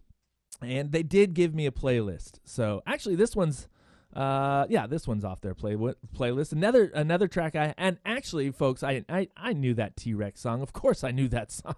and 0.62 0.92
they 0.92 1.04
did 1.04 1.34
give 1.34 1.56
me 1.56 1.66
a 1.66 1.72
playlist. 1.72 2.40
So 2.44 2.84
actually, 2.86 3.16
this 3.16 3.34
one's. 3.34 3.70
Uh 4.14 4.66
yeah, 4.70 4.88
this 4.88 5.08
one's 5.08 5.24
off 5.24 5.42
their 5.42 5.54
play 5.54 5.76
playlist. 5.76 6.52
Another 6.52 6.92
another 6.94 7.28
track 7.28 7.56
I 7.56 7.74
and 7.78 7.98
actually, 8.06 8.52
folks, 8.52 8.84
I 8.84 9.06
I, 9.08 9.30
I 9.38 9.54
knew 9.54 9.74
that 9.76 9.96
T 9.96 10.14
Rex 10.14 10.42
song. 10.42 10.62
Of 10.62 10.74
course, 10.74 11.04
I 11.04 11.12
knew 11.12 11.28
that 11.30 11.52
song. 11.52 11.76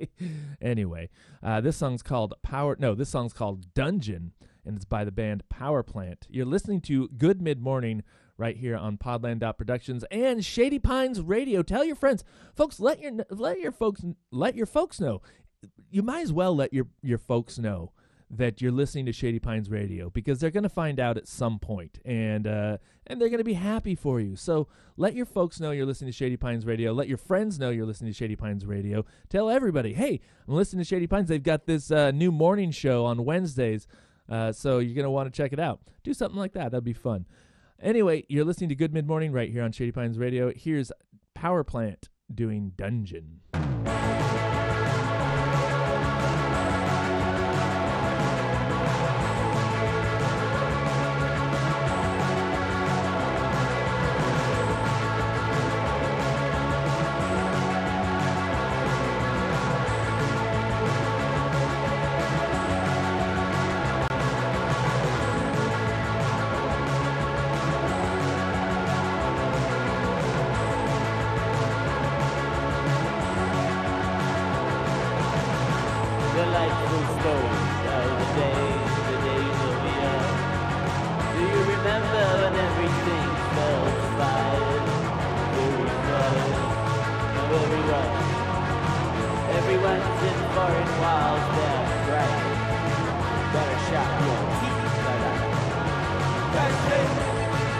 anyway, 0.60 1.10
uh, 1.42 1.60
this 1.60 1.76
song's 1.76 2.02
called 2.02 2.34
Power. 2.42 2.76
No, 2.78 2.94
this 2.94 3.10
song's 3.10 3.32
called 3.32 3.74
Dungeon, 3.74 4.32
and 4.64 4.76
it's 4.76 4.84
by 4.86 5.04
the 5.04 5.12
band 5.12 5.48
Power 5.48 5.82
Plant. 5.82 6.26
You're 6.30 6.46
listening 6.46 6.80
to 6.82 7.08
Good 7.08 7.42
Mid 7.42 7.60
Morning 7.60 8.02
right 8.38 8.56
here 8.56 8.76
on 8.76 8.98
Podland 8.98 9.40
Productions 9.56 10.04
and 10.10 10.44
Shady 10.44 10.78
Pines 10.78 11.20
Radio. 11.20 11.62
Tell 11.62 11.84
your 11.84 11.96
friends, 11.96 12.24
folks. 12.54 12.80
Let 12.80 13.00
your 13.00 13.12
let 13.30 13.60
your 13.60 13.72
folks 13.72 14.02
let 14.30 14.54
your 14.54 14.66
folks 14.66 15.00
know. 15.00 15.22
You 15.90 16.02
might 16.02 16.22
as 16.22 16.32
well 16.32 16.54
let 16.54 16.72
your 16.72 16.86
your 17.02 17.18
folks 17.18 17.58
know 17.58 17.92
that 18.30 18.60
you're 18.60 18.72
listening 18.72 19.06
to 19.06 19.12
Shady 19.12 19.38
Pines 19.38 19.70
Radio 19.70 20.10
because 20.10 20.40
they're 20.40 20.50
going 20.50 20.64
to 20.64 20.68
find 20.68 20.98
out 20.98 21.16
at 21.16 21.28
some 21.28 21.58
point, 21.58 21.98
and 22.04 22.46
uh, 22.46 22.78
and 23.06 23.20
they're 23.20 23.28
going 23.28 23.38
to 23.38 23.44
be 23.44 23.54
happy 23.54 23.94
for 23.94 24.20
you. 24.20 24.36
So 24.36 24.68
let 24.96 25.14
your 25.14 25.26
folks 25.26 25.60
know 25.60 25.70
you're 25.70 25.86
listening 25.86 26.10
to 26.10 26.16
Shady 26.16 26.36
Pines 26.36 26.66
Radio. 26.66 26.92
Let 26.92 27.08
your 27.08 27.18
friends 27.18 27.58
know 27.58 27.70
you're 27.70 27.86
listening 27.86 28.12
to 28.12 28.16
Shady 28.16 28.36
Pines 28.36 28.66
Radio. 28.66 29.04
Tell 29.28 29.48
everybody, 29.48 29.94
hey, 29.94 30.20
I'm 30.48 30.54
listening 30.54 30.82
to 30.82 30.88
Shady 30.88 31.06
Pines. 31.06 31.28
They've 31.28 31.42
got 31.42 31.66
this 31.66 31.90
uh, 31.90 32.10
new 32.10 32.32
morning 32.32 32.70
show 32.72 33.04
on 33.04 33.24
Wednesdays, 33.24 33.86
uh, 34.28 34.52
so 34.52 34.78
you're 34.78 34.94
going 34.94 35.04
to 35.04 35.10
want 35.10 35.32
to 35.32 35.36
check 35.36 35.52
it 35.52 35.60
out. 35.60 35.80
Do 36.02 36.12
something 36.12 36.38
like 36.38 36.52
that. 36.54 36.72
That'd 36.72 36.84
be 36.84 36.92
fun. 36.92 37.26
Anyway, 37.80 38.24
you're 38.28 38.44
listening 38.44 38.70
to 38.70 38.74
Good 38.74 38.92
Mid 38.92 39.06
Morning 39.06 39.32
right 39.32 39.50
here 39.50 39.62
on 39.62 39.70
Shady 39.70 39.92
Pines 39.92 40.18
Radio. 40.18 40.52
Here's 40.54 40.90
Power 41.34 41.62
Plant 41.62 42.08
doing 42.34 42.72
Dungeon. 42.76 43.40
delightful 76.36 77.04
story 77.16 77.60
of 77.96 78.08
the 78.20 78.28
day, 78.36 78.68
the 79.08 79.16
days 79.24 79.56
you 79.64 79.72
know 79.80 80.12
me. 80.12 80.44
Do 81.32 81.40
you 81.48 81.60
remember 81.74 82.24
when 82.40 82.54
everything 82.66 83.28
fell 83.56 83.86
fine? 84.20 84.84
Very 85.56 85.88
fun, 86.04 86.36
very 87.48 87.82
rough. 87.88 88.16
Everyone's 89.58 90.20
in 90.28 90.38
foreign 90.52 90.92
wilds, 91.00 91.48
they're 91.56 91.88
bright. 92.04 92.44
Better 93.56 93.80
shot 93.88 94.10
your 94.26 94.42
teeth, 94.60 94.92
but 95.04 95.20
I... 95.24 95.36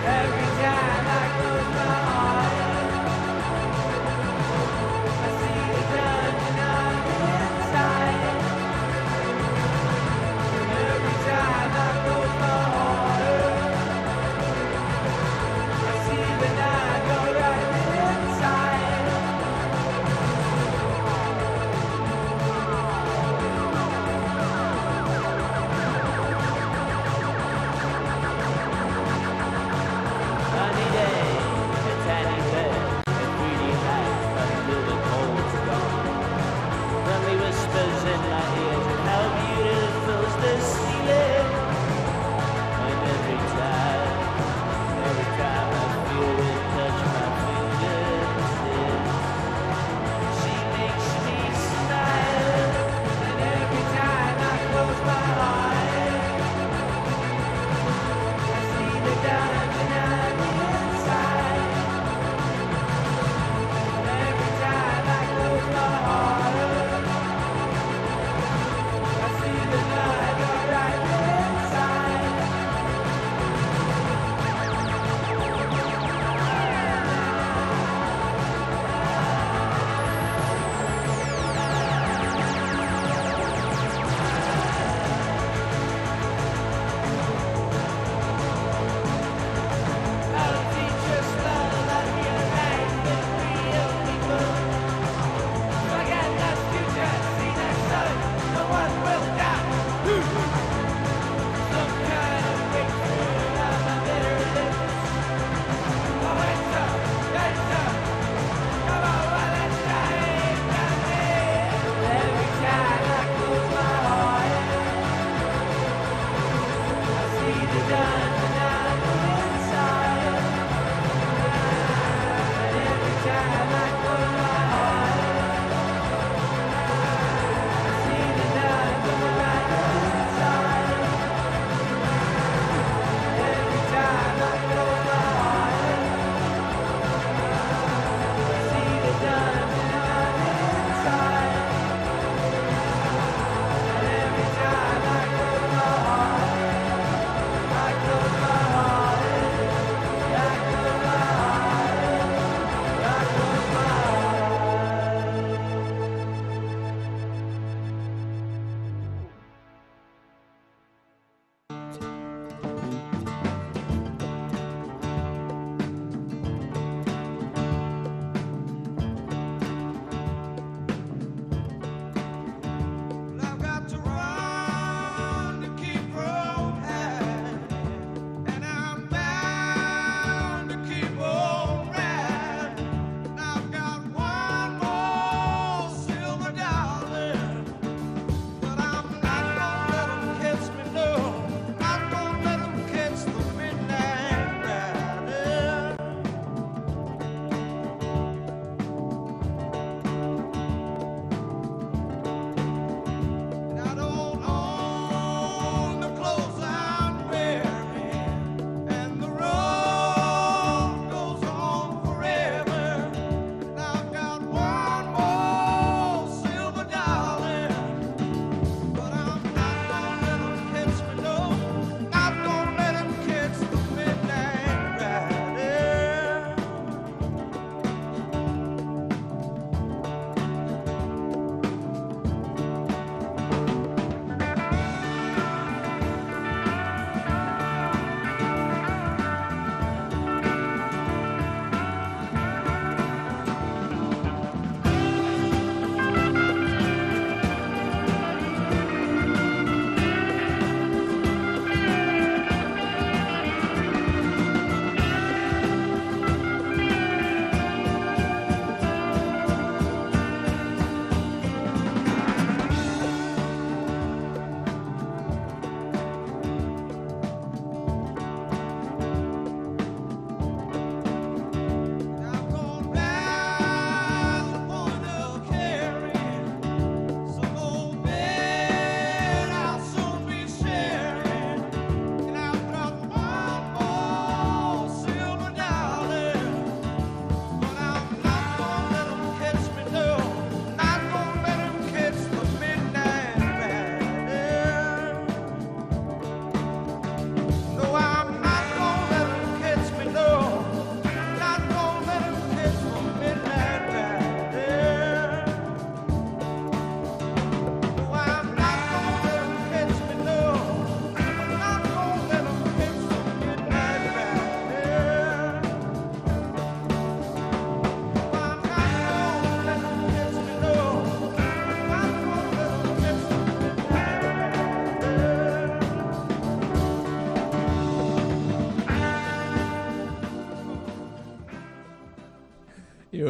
Every 0.06 0.48
time 0.64 1.06
I 1.06 1.24
close 1.36 1.68
my 1.76 1.94
eyes 2.24 2.55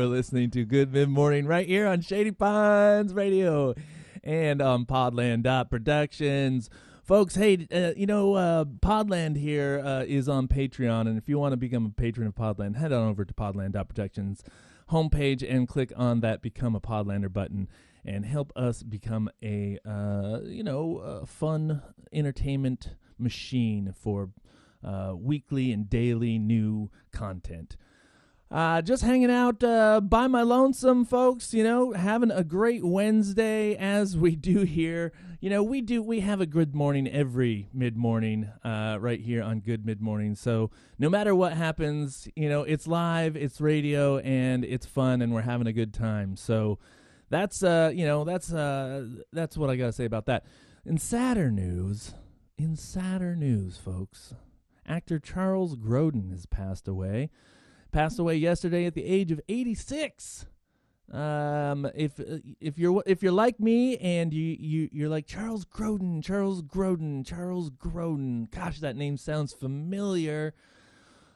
You're 0.07 0.15
listening 0.15 0.51
to 0.51 0.65
Good 0.65 0.93
Mid 0.93 1.09
Morning 1.09 1.47
right 1.47 1.67
here 1.67 1.85
on 1.85 2.01
Shady 2.01 2.31
Pines 2.31 3.13
Radio 3.13 3.75
and 4.23 4.63
on 4.63 4.87
Podland 4.87 5.69
Productions. 5.69 6.71
Folks, 7.03 7.35
hey, 7.35 7.67
uh, 7.73 7.91
you 7.97 8.07
know, 8.07 8.35
uh, 8.35 8.65
Podland 8.67 9.37
here 9.37 9.83
uh, 9.85 10.05
is 10.07 10.29
on 10.29 10.47
Patreon, 10.47 11.09
and 11.09 11.19
if 11.19 11.29
you 11.29 11.41
want 11.41 11.55
to 11.55 11.57
become 11.57 11.85
a 11.87 11.89
patron 11.89 12.29
of 12.29 12.37
Podland, 12.37 12.77
head 12.77 12.93
on 12.93 13.09
over 13.09 13.25
to 13.25 13.35
Podland 13.35 13.73
Productions 13.73 14.45
homepage 14.93 15.45
and 15.45 15.67
click 15.67 15.93
on 15.97 16.21
that 16.21 16.41
Become 16.41 16.77
a 16.77 16.81
Podlander 16.81 17.33
button 17.33 17.69
and 18.05 18.25
help 18.25 18.53
us 18.55 18.85
become 18.85 19.29
a, 19.43 19.77
uh, 19.85 20.39
you 20.45 20.63
know, 20.63 21.25
fun 21.27 21.83
entertainment 22.13 22.91
machine 23.19 23.93
for 23.99 24.31
uh, 24.85 25.15
weekly 25.17 25.73
and 25.73 25.91
daily 25.91 26.39
new 26.39 26.93
content. 27.11 27.77
Uh, 28.49 28.81
just 28.81 29.03
hanging 29.03 29.31
out 29.31 29.63
uh, 29.65 30.01
by 30.01 30.29
my 30.29 30.43
lonesome, 30.43 31.05
folks. 31.05 31.53
You 31.53 31.65
know, 31.65 31.93
having 31.93 32.31
a 32.31 32.45
great 32.45 32.85
Wednesday 32.85 33.75
as 33.75 34.17
we 34.17 34.37
do 34.37 34.61
here. 34.61 35.13
You 35.41 35.51
know, 35.51 35.65
we 35.65 35.81
do 35.81 36.01
we 36.01 36.21
have 36.21 36.41
a 36.41 36.47
good 36.47 36.75
morning 36.75 37.09
every 37.09 37.69
mid 37.75 37.97
morning, 37.97 38.49
uh, 38.65 38.99
right 39.01 39.21
here 39.21 39.43
on 39.43 39.61
Good 39.61 39.85
Mid 39.85 40.01
Morning. 40.01 40.37
So 40.37 40.71
no 40.97 41.11
matter 41.11 41.35
what 41.35 41.55
happens, 41.55 42.29
you 42.37 42.49
know, 42.49 42.63
it's 42.63 42.87
live, 42.87 43.37
it's 43.37 43.61
radio, 43.61 44.19
and 44.19 44.65
it's 44.65 44.87
fun, 44.87 45.23
and 45.23 45.35
we're 45.35 45.43
having 45.43 45.67
a 45.67 45.73
good 45.73 45.93
time. 45.93 46.37
So 46.37 46.79
that's 47.29 47.65
uh, 47.65 47.91
you 47.93 48.07
know, 48.07 48.23
that's 48.23 48.53
uh, 48.53 49.07
that's 49.33 49.57
what 49.57 49.71
I 49.71 49.77
gotta 49.77 49.93
say 49.93 50.05
about 50.05 50.27
that. 50.27 50.45
In 50.85 50.99
sadder 50.99 51.51
news, 51.51 52.15
in 52.57 52.77
sadder 52.77 53.35
news, 53.35 53.77
folks, 53.77 54.35
actor 54.87 55.19
Charles 55.19 55.75
Grodin 55.75 56.31
has 56.31 56.47
passed 56.47 56.87
away 56.87 57.31
passed 57.97 58.19
away 58.19 58.37
yesterday 58.37 58.85
at 58.85 58.93
the 58.93 59.07
age 59.07 59.33
of 59.33 59.41
86. 59.49 60.45
Um, 61.11 61.89
if 61.95 62.21
if 62.61 62.79
you're 62.79 63.03
if 63.07 63.23
you're 63.23 63.33
like 63.33 63.59
me 63.59 63.97
and 63.97 64.35
you 64.35 64.57
you 64.59 64.89
you're 64.93 65.09
like 65.09 65.27
Charles 65.27 65.65
Grodin, 65.65 66.23
Charles 66.23 66.61
Grodin, 66.63 67.25
Charles 67.25 67.71
Grodin. 67.71 68.51
Gosh, 68.51 68.81
that 68.81 68.97
name 68.97 69.17
sounds 69.17 69.55
familiar. 69.55 70.53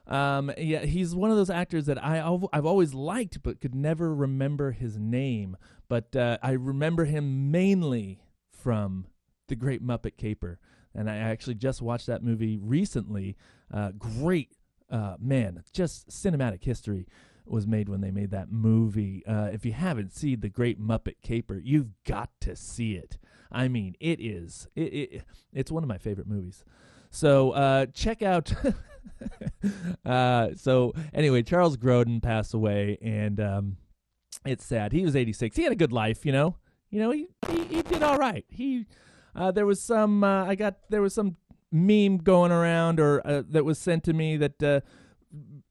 Um, 0.07 0.53
yeah, 0.59 0.81
he's 0.81 1.15
one 1.15 1.31
of 1.31 1.39
those 1.39 1.49
actors 1.49 1.87
that 1.87 2.05
I 2.05 2.19
I've 2.53 2.67
always 2.67 2.93
liked, 2.93 3.43
but 3.43 3.61
could 3.63 3.75
never 3.75 4.15
remember 4.15 4.73
his 4.73 4.99
name. 4.99 5.57
But 5.89 6.15
uh, 6.15 6.37
I 6.43 6.53
remember 6.53 7.07
him 7.07 7.51
mainly 7.51 8.21
from 8.51 9.07
The 9.49 9.57
Great 9.57 9.83
Muppet 9.83 10.19
Caper, 10.19 10.59
and 10.95 11.09
I 11.09 11.17
actually 11.17 11.55
just 11.55 11.81
watched 11.81 12.09
that 12.09 12.23
movie 12.23 12.59
recently. 12.59 13.37
Uh, 13.73 13.93
great 13.93 14.57
uh, 14.91 15.17
man, 15.21 15.63
just 15.73 16.09
cinematic 16.09 16.65
history 16.65 17.07
was 17.47 17.67
made 17.67 17.89
when 17.89 18.01
they 18.01 18.11
made 18.11 18.31
that 18.31 18.51
movie. 18.51 19.25
Uh, 19.27 19.49
if 19.53 19.65
you 19.65 19.73
haven't 19.73 20.13
seen 20.13 20.41
The 20.41 20.49
Great 20.49 20.81
Muppet 20.81 21.17
Caper, 21.23 21.59
you've 21.63 21.91
got 22.05 22.31
to 22.41 22.55
see 22.55 22.95
it. 22.95 23.19
I 23.53 23.69
mean, 23.69 23.97
it 23.99 24.21
is 24.21 24.69
it, 24.77 24.83
it 24.83 25.25
it's 25.53 25.73
one 25.73 25.83
of 25.83 25.89
my 25.89 25.99
favorite 25.99 26.29
movies. 26.29 26.65
So 27.11 27.51
uh, 27.51 27.87
check 27.87 28.23
out. 28.23 28.53
uh, 30.05 30.51
so 30.55 30.95
anyway, 31.13 31.43
Charles 31.43 31.77
Grodin 31.77 32.23
passed 32.23 32.55
away, 32.55 32.99
and 33.03 33.41
um, 33.41 33.77
it's 34.45 34.65
sad. 34.65 34.93
He 34.93 35.05
was 35.05 35.17
86. 35.17 35.57
He 35.57 35.65
had 35.65 35.73
a 35.73 35.77
good 35.77 35.93
life, 35.93 36.25
you 36.25 36.33
know. 36.33 36.57
You 36.91 37.01
know, 37.01 37.11
he 37.11 37.29
he, 37.49 37.65
he 37.65 37.83
did 37.83 38.03
all 38.03 38.19
right. 38.19 38.45
He 38.49 38.87
uh, 39.35 39.51
there 39.51 39.67
was 39.67 39.81
some 39.83 40.25
uh, 40.25 40.45
I 40.45 40.55
got 40.55 40.77
there 40.89 41.03
was 41.03 41.15
some 41.15 41.37
meme 41.73 42.19
going 42.19 42.53
around 42.53 42.99
or 43.01 43.25
uh, 43.27 43.43
that 43.49 43.65
was 43.65 43.79
sent 43.79 44.05
to 44.05 44.13
me 44.13 44.37
that 44.37 44.63
uh, 44.63 44.81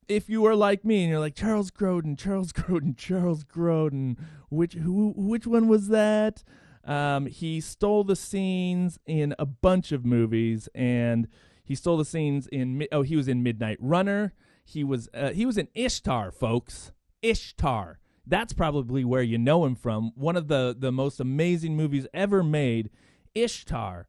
if 0.08 0.30
you 0.30 0.42
were 0.42 0.56
like 0.56 0.84
me 0.84 1.02
and 1.02 1.10
you're 1.10 1.20
like 1.20 1.36
Charles 1.36 1.72
Grodin, 1.72 2.18
Charles 2.18 2.52
Grodin, 2.54 2.98
Charles 2.98 3.44
Grodin, 3.44 4.18
which 4.50 4.74
who 4.74 5.14
which 5.16 5.46
one 5.48 5.68
was 5.68 5.90
that? 5.90 6.44
Um, 6.84 7.28
he 7.28 7.62
stole 7.62 8.04
the 8.04 8.16
scenes 8.16 8.98
in 9.06 9.36
a 9.38 9.46
bunch 9.46 9.92
of 9.92 10.06
movies, 10.06 10.68
and 10.74 11.28
he 11.64 11.76
stole 11.76 11.98
the 11.98 12.06
scenes 12.06 12.48
in 12.48 12.88
oh 12.92 13.04
he 13.04 13.16
was 13.16 13.28
in 13.28 13.44
Midnight 13.44 13.78
Runner. 13.80 14.34
He 14.66 14.84
was 14.84 15.10
uh, 15.14 15.30
he 15.32 15.46
was 15.46 15.58
in 15.58 15.68
Ishtar, 15.76 16.32
folks. 16.32 16.92
Ishtar. 17.22 18.00
That's 18.26 18.54
probably 18.54 19.04
where 19.04 19.24
you 19.24 19.38
know 19.38 19.66
him 19.66 19.76
from. 19.76 20.12
One 20.16 20.36
of 20.36 20.48
the 20.48 20.76
the 20.78 20.92
most 20.92 21.20
amazing 21.20 21.76
movies 21.76 22.08
ever 22.14 22.44
made, 22.44 22.90
Ishtar 23.36 24.08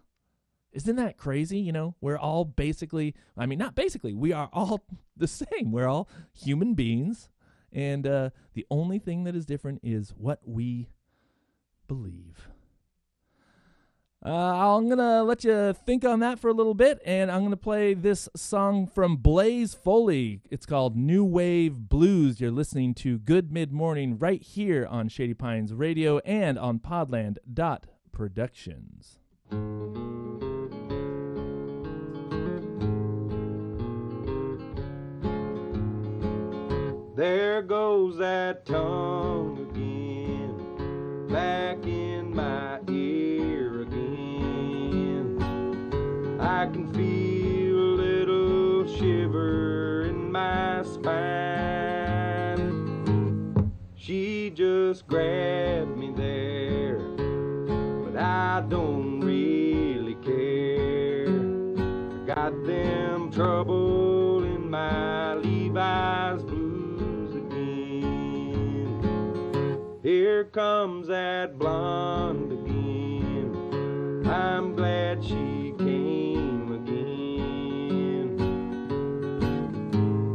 Isn't 0.72 0.96
that 0.96 1.18
crazy? 1.18 1.58
You 1.58 1.72
know, 1.72 1.94
we're 2.00 2.18
all 2.18 2.44
basically, 2.44 3.14
I 3.36 3.46
mean, 3.46 3.58
not 3.58 3.74
basically, 3.74 4.14
we 4.14 4.32
are 4.32 4.48
all 4.52 4.84
the 5.16 5.28
same. 5.28 5.70
We're 5.70 5.88
all 5.88 6.08
human 6.32 6.74
beings. 6.74 7.28
And 7.72 8.06
uh, 8.06 8.30
the 8.54 8.66
only 8.70 8.98
thing 8.98 9.24
that 9.24 9.34
is 9.34 9.46
different 9.46 9.80
is 9.82 10.10
what 10.16 10.40
we 10.44 10.88
believe. 11.88 12.48
Uh, 14.24 14.76
I'm 14.76 14.86
going 14.86 14.98
to 14.98 15.22
let 15.24 15.42
you 15.42 15.74
think 15.84 16.04
on 16.04 16.20
that 16.20 16.38
for 16.38 16.48
a 16.48 16.52
little 16.52 16.74
bit, 16.74 17.02
and 17.04 17.28
I'm 17.28 17.40
going 17.40 17.50
to 17.50 17.56
play 17.56 17.92
this 17.92 18.28
song 18.36 18.86
from 18.86 19.16
Blaze 19.16 19.74
Foley. 19.74 20.42
It's 20.48 20.64
called 20.64 20.96
New 20.96 21.24
Wave 21.24 21.88
Blues. 21.88 22.40
You're 22.40 22.52
listening 22.52 22.94
to 22.96 23.18
Good 23.18 23.50
Mid 23.50 23.72
Morning 23.72 24.16
right 24.16 24.40
here 24.40 24.86
on 24.88 25.08
Shady 25.08 25.34
Pines 25.34 25.74
Radio 25.74 26.18
and 26.18 26.56
on 26.56 26.78
Podland 26.78 27.38
Productions. 28.12 29.18
There 37.14 37.60
goes 37.60 38.16
that 38.16 38.64
tongue 38.64 39.68
again, 39.70 41.28
back 41.28 41.84
in 41.84 42.34
my 42.34 42.80
ear 42.88 43.82
again. 43.82 45.36
I 46.40 46.64
can 46.72 46.90
feel 46.94 47.76
a 47.76 47.96
little 48.00 48.86
shiver 48.96 50.06
in 50.06 50.32
my 50.32 50.82
spine. 50.84 51.12
She 53.94 54.48
just 54.48 55.06
grabbed 55.06 55.94
me 55.94 56.14
there, 56.16 56.96
but 58.04 58.16
I 58.16 58.64
don't 58.70 59.20
really 59.20 60.14
care. 60.14 61.28
I 61.28 62.24
got 62.34 62.64
them 62.64 63.30
trouble 63.30 64.44
in 64.44 64.70
my 64.70 65.34
comes 70.52 71.08
that 71.08 71.58
blonde 71.58 72.52
again. 72.52 74.22
I'm 74.26 74.76
glad 74.76 75.24
she 75.24 75.72
came 75.78 76.72
again. 76.72 78.38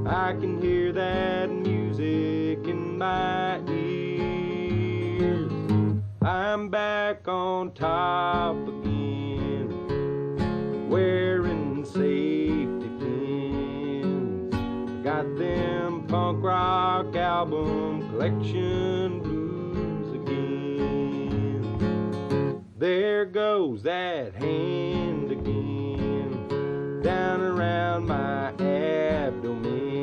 I 0.07 0.33
can 0.33 0.59
hear 0.59 0.91
that 0.91 1.51
music 1.51 2.67
in 2.67 2.97
my 2.97 3.61
ears. 3.69 5.51
I'm 6.23 6.69
back 6.69 7.27
on 7.27 7.73
top 7.73 8.55
again, 8.55 9.69
wearing 10.89 11.85
safety 11.85 12.89
pins. 12.99 14.55
Got 15.03 15.37
them 15.37 16.07
punk 16.07 16.43
rock 16.43 17.15
album 17.15 18.09
collection 18.09 19.19
blues 19.19 19.56
There 22.79 23.25
goes 23.25 23.81
that 23.83 24.35
hand 24.35 25.31
again, 25.31 27.01
down 27.01 27.41
around 27.41 28.05
my 28.05 28.49
abdomen. 28.49 29.95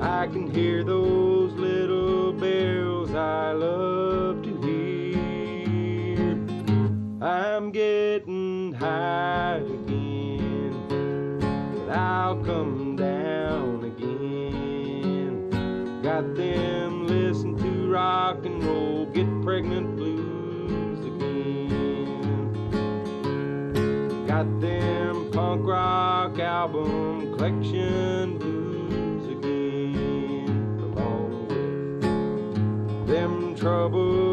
I 0.00 0.28
can 0.28 0.48
hear 0.54 0.84
those 0.84 1.52
little 1.54 2.32
bells 2.32 3.12
I 3.12 3.50
love 3.50 4.44
to 4.44 4.56
hear. 4.62 6.38
I'm 7.20 7.72
getting 7.72 8.72
high 8.74 9.62
again, 9.64 10.86
but 11.74 11.88
I'll 11.90 12.36
come 12.44 12.94
down 12.94 13.82
again. 13.82 15.50
Got 16.02 16.36
them 16.36 17.08
listen 17.08 17.56
to 17.56 17.90
rock 17.90 18.44
and 18.46 18.62
roll, 18.62 19.06
get 19.06 19.26
pregnant 19.42 19.91
Them 24.62 25.28
punk 25.32 25.66
rock 25.66 26.38
album 26.38 27.36
collection 27.36 28.38
blues 28.38 29.26
again, 29.26 30.78
along 30.94 31.48
with 31.48 33.08
them 33.08 33.56
trouble 33.56 34.31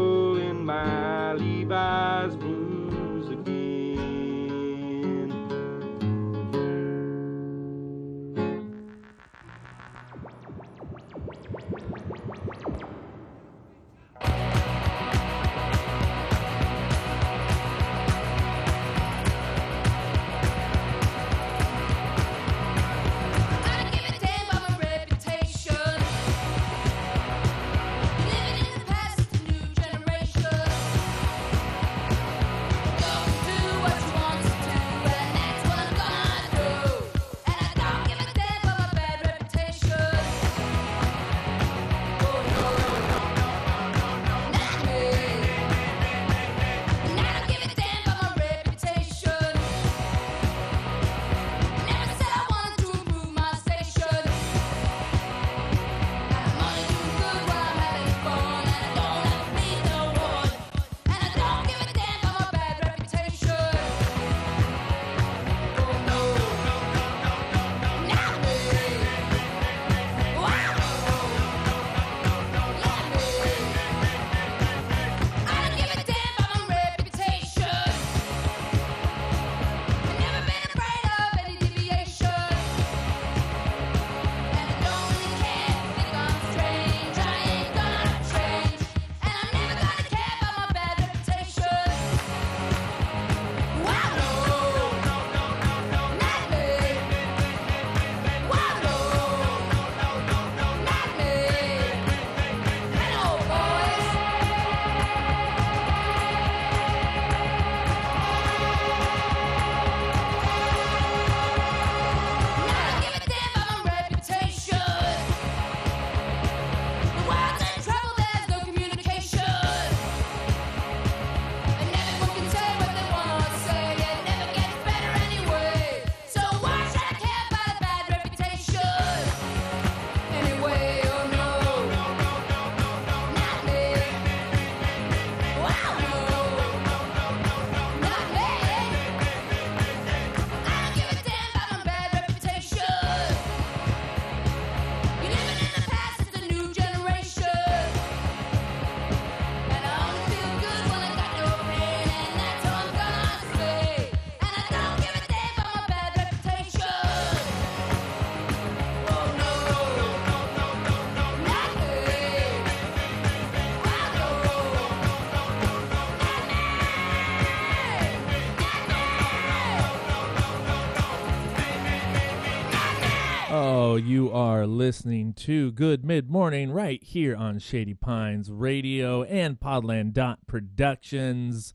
Oh, 173.52 173.96
you 173.96 174.30
are 174.30 174.64
listening 174.64 175.32
to 175.34 175.72
Good 175.72 176.04
Mid 176.04 176.30
Morning 176.30 176.70
right 176.70 177.02
here 177.02 177.34
on 177.34 177.58
Shady 177.58 177.94
Pines 177.94 178.48
Radio 178.48 179.24
and 179.24 179.58
Podland 179.58 180.12
Dot 180.12 180.46
Productions. 180.46 181.74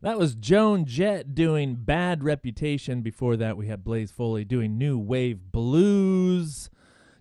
That 0.00 0.18
was 0.18 0.34
Joan 0.34 0.86
Jett 0.86 1.34
doing 1.34 1.74
Bad 1.74 2.24
Reputation. 2.24 3.02
Before 3.02 3.36
that, 3.36 3.58
we 3.58 3.66
had 3.66 3.84
Blaze 3.84 4.10
Foley 4.10 4.46
doing 4.46 4.78
New 4.78 4.98
Wave 4.98 5.52
Blues. 5.52 6.70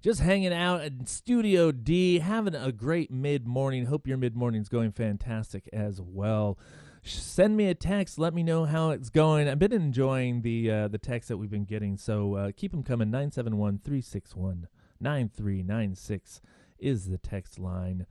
Just 0.02 0.22
hanging 0.22 0.54
out 0.54 0.84
in 0.86 1.06
Studio 1.06 1.74
D, 1.74 2.20
having 2.20 2.56
a 2.56 2.72
great 2.72 3.12
mid 3.12 3.46
morning. 3.46 3.88
Hope 3.88 4.08
your 4.08 4.18
mid 4.18 4.38
morning's 4.38 4.70
going 4.70 4.94
fantastic 4.94 5.68
as 5.74 6.00
well. 6.00 6.58
Send 7.04 7.58
me 7.58 7.68
a 7.68 7.74
text. 7.74 8.20
Let 8.20 8.34
me 8.34 8.44
know 8.44 8.66
how 8.66 8.92
it's 8.92 9.10
going. 9.10 9.50
I've 9.50 9.60
been 9.60 9.74
enjoying 9.74 10.44
the 10.44 10.70
uh, 10.70 10.88
the 10.88 11.00
texts 11.00 11.30
that 11.30 11.38
we've 11.38 11.50
been 11.50 11.66
getting, 11.66 11.98
so 11.98 12.36
uh, 12.36 12.52
keep 12.56 12.72
them 12.72 12.84
coming. 12.84 13.10
971 13.10 13.80
361 13.84 14.68
9396 15.00 16.42
is 16.78 17.08
the 17.08 17.18
text 17.18 17.58
line. 17.58 18.06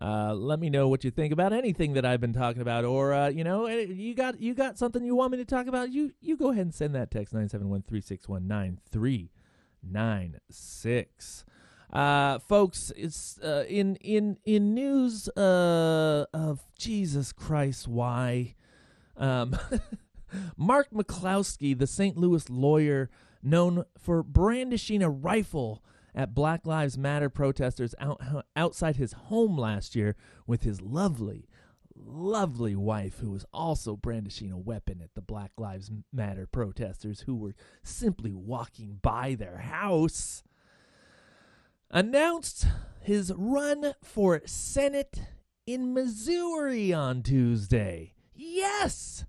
Uh, 0.00 0.32
let 0.34 0.60
me 0.60 0.70
know 0.70 0.88
what 0.88 1.04
you 1.04 1.10
think 1.10 1.32
about 1.32 1.52
anything 1.52 1.94
that 1.94 2.04
I've 2.04 2.20
been 2.20 2.34
talking 2.34 2.62
about, 2.62 2.84
or 2.84 3.12
uh, 3.12 3.26
you 3.28 3.42
know, 3.42 3.66
eh, 3.66 3.86
you 3.88 4.14
got 4.14 4.38
you 4.40 4.54
got 4.54 4.78
something 4.78 5.04
you 5.04 5.16
want 5.16 5.32
me 5.32 5.38
to 5.38 5.44
talk 5.44 5.66
about. 5.66 5.90
You 5.90 6.12
you 6.20 6.36
go 6.36 6.50
ahead 6.50 6.66
and 6.66 6.74
send 6.74 6.94
that 6.94 7.10
text 7.10 7.32
971 7.32 7.82
361 7.82 8.46
9396. 8.46 11.44
Uh, 11.96 12.38
folks, 12.40 12.92
it's 12.94 13.38
uh, 13.38 13.64
in 13.70 13.96
in 13.96 14.36
in 14.44 14.74
news 14.74 15.30
uh, 15.30 16.26
of 16.34 16.60
Jesus 16.78 17.32
Christ. 17.32 17.88
Why? 17.88 18.54
Um, 19.16 19.56
Mark 20.58 20.90
McCloskey, 20.90 21.78
the 21.78 21.86
St. 21.86 22.18
Louis 22.18 22.50
lawyer 22.50 23.08
known 23.42 23.86
for 23.96 24.22
brandishing 24.22 25.02
a 25.02 25.08
rifle 25.08 25.82
at 26.14 26.34
Black 26.34 26.66
Lives 26.66 26.98
Matter 26.98 27.30
protesters 27.30 27.94
out, 27.98 28.20
outside 28.54 28.96
his 28.96 29.14
home 29.14 29.56
last 29.56 29.96
year 29.96 30.16
with 30.46 30.64
his 30.64 30.82
lovely, 30.82 31.48
lovely 31.94 32.76
wife, 32.76 33.20
who 33.20 33.30
was 33.30 33.46
also 33.54 33.96
brandishing 33.96 34.52
a 34.52 34.58
weapon 34.58 35.00
at 35.02 35.14
the 35.14 35.22
Black 35.22 35.52
Lives 35.56 35.90
Matter 36.12 36.46
protesters 36.46 37.20
who 37.22 37.36
were 37.36 37.54
simply 37.82 38.34
walking 38.34 38.98
by 39.00 39.34
their 39.34 39.56
house, 39.56 40.42
announced 41.90 42.66
his 43.00 43.32
run 43.36 43.94
for 44.02 44.42
Senate 44.46 45.20
in 45.66 45.94
Missouri 45.94 46.92
on 46.92 47.22
Tuesday. 47.22 48.14
Yes! 48.34 49.24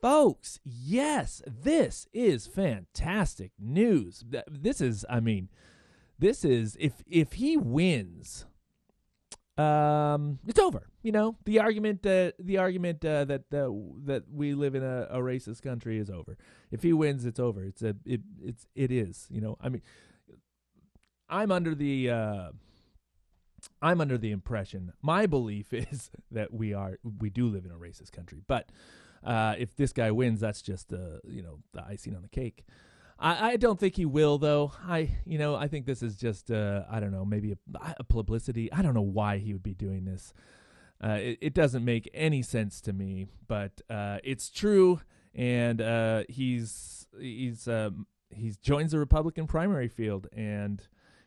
Folks, 0.00 0.58
yes, 0.64 1.42
this 1.46 2.08
is 2.12 2.48
fantastic 2.48 3.52
news. 3.56 4.24
This 4.50 4.80
is, 4.80 5.06
I 5.08 5.20
mean, 5.20 5.48
this 6.18 6.44
is 6.44 6.76
if 6.80 7.04
if 7.06 7.34
he 7.34 7.56
wins, 7.56 8.46
um, 9.56 10.40
it's 10.46 10.58
over. 10.58 10.88
You 11.02 11.12
know, 11.12 11.36
the 11.44 11.60
argument, 11.60 12.04
uh, 12.06 12.32
the 12.38 12.58
argument 12.58 13.04
uh, 13.04 13.24
that 13.26 13.42
uh, 13.52 13.70
that 14.04 14.24
we 14.32 14.54
live 14.54 14.74
in 14.74 14.82
a, 14.82 15.08
a 15.10 15.18
racist 15.18 15.62
country 15.62 15.98
is 15.98 16.10
over. 16.10 16.36
If 16.70 16.82
he 16.82 16.92
wins, 16.92 17.24
it's 17.24 17.40
over. 17.40 17.64
It's 17.64 17.82
a 17.82 17.94
it 18.04 18.22
it's 18.42 18.66
it 18.74 18.90
is. 18.90 19.28
You 19.30 19.40
know, 19.40 19.56
I 19.60 19.68
mean, 19.68 19.82
I'm 21.32 21.50
under 21.50 21.74
the 21.74 22.10
uh, 22.10 22.48
I'm 23.80 24.00
under 24.00 24.18
the 24.18 24.30
impression. 24.30 24.92
My 25.02 25.26
belief 25.26 25.72
is 25.72 26.10
that 26.30 26.52
we 26.52 26.74
are 26.74 26.98
we 27.18 27.30
do 27.30 27.48
live 27.48 27.64
in 27.64 27.70
a 27.70 27.76
racist 27.76 28.12
country, 28.12 28.42
but 28.46 28.70
uh, 29.24 29.54
if 29.58 29.74
this 29.76 29.92
guy 29.92 30.10
wins, 30.10 30.40
that's 30.40 30.62
just 30.62 30.92
you 31.24 31.42
know 31.42 31.58
the 31.72 31.84
icing 31.84 32.14
on 32.14 32.22
the 32.22 32.28
cake. 32.28 32.64
I, 33.18 33.52
I 33.52 33.56
don't 33.56 33.78
think 33.78 33.96
he 33.96 34.04
will, 34.04 34.36
though. 34.38 34.72
I 34.86 35.10
you 35.24 35.38
know 35.38 35.54
I 35.54 35.68
think 35.68 35.86
this 35.86 36.02
is 36.02 36.16
just 36.16 36.50
uh, 36.50 36.82
I 36.90 37.00
don't 37.00 37.12
know 37.12 37.24
maybe 37.24 37.52
a, 37.52 37.94
a 37.98 38.04
publicity. 38.04 38.70
I 38.72 38.82
don't 38.82 38.94
know 38.94 39.00
why 39.00 39.38
he 39.38 39.52
would 39.52 39.62
be 39.62 39.74
doing 39.74 40.04
this. 40.04 40.32
Uh, 41.02 41.18
it, 41.20 41.38
it 41.40 41.54
doesn't 41.54 41.84
make 41.84 42.08
any 42.14 42.42
sense 42.42 42.80
to 42.82 42.92
me, 42.92 43.26
but 43.48 43.80
uh, 43.90 44.18
it's 44.22 44.50
true, 44.50 45.00
and 45.34 45.80
uh, 45.80 46.22
he's 46.28 47.06
he's 47.18 47.66
um, 47.66 48.06
he's 48.30 48.56
joins 48.56 48.92
the 48.92 48.98
Republican 48.98 49.46
primary 49.46 49.88
field, 49.88 50.28
and 50.32 50.82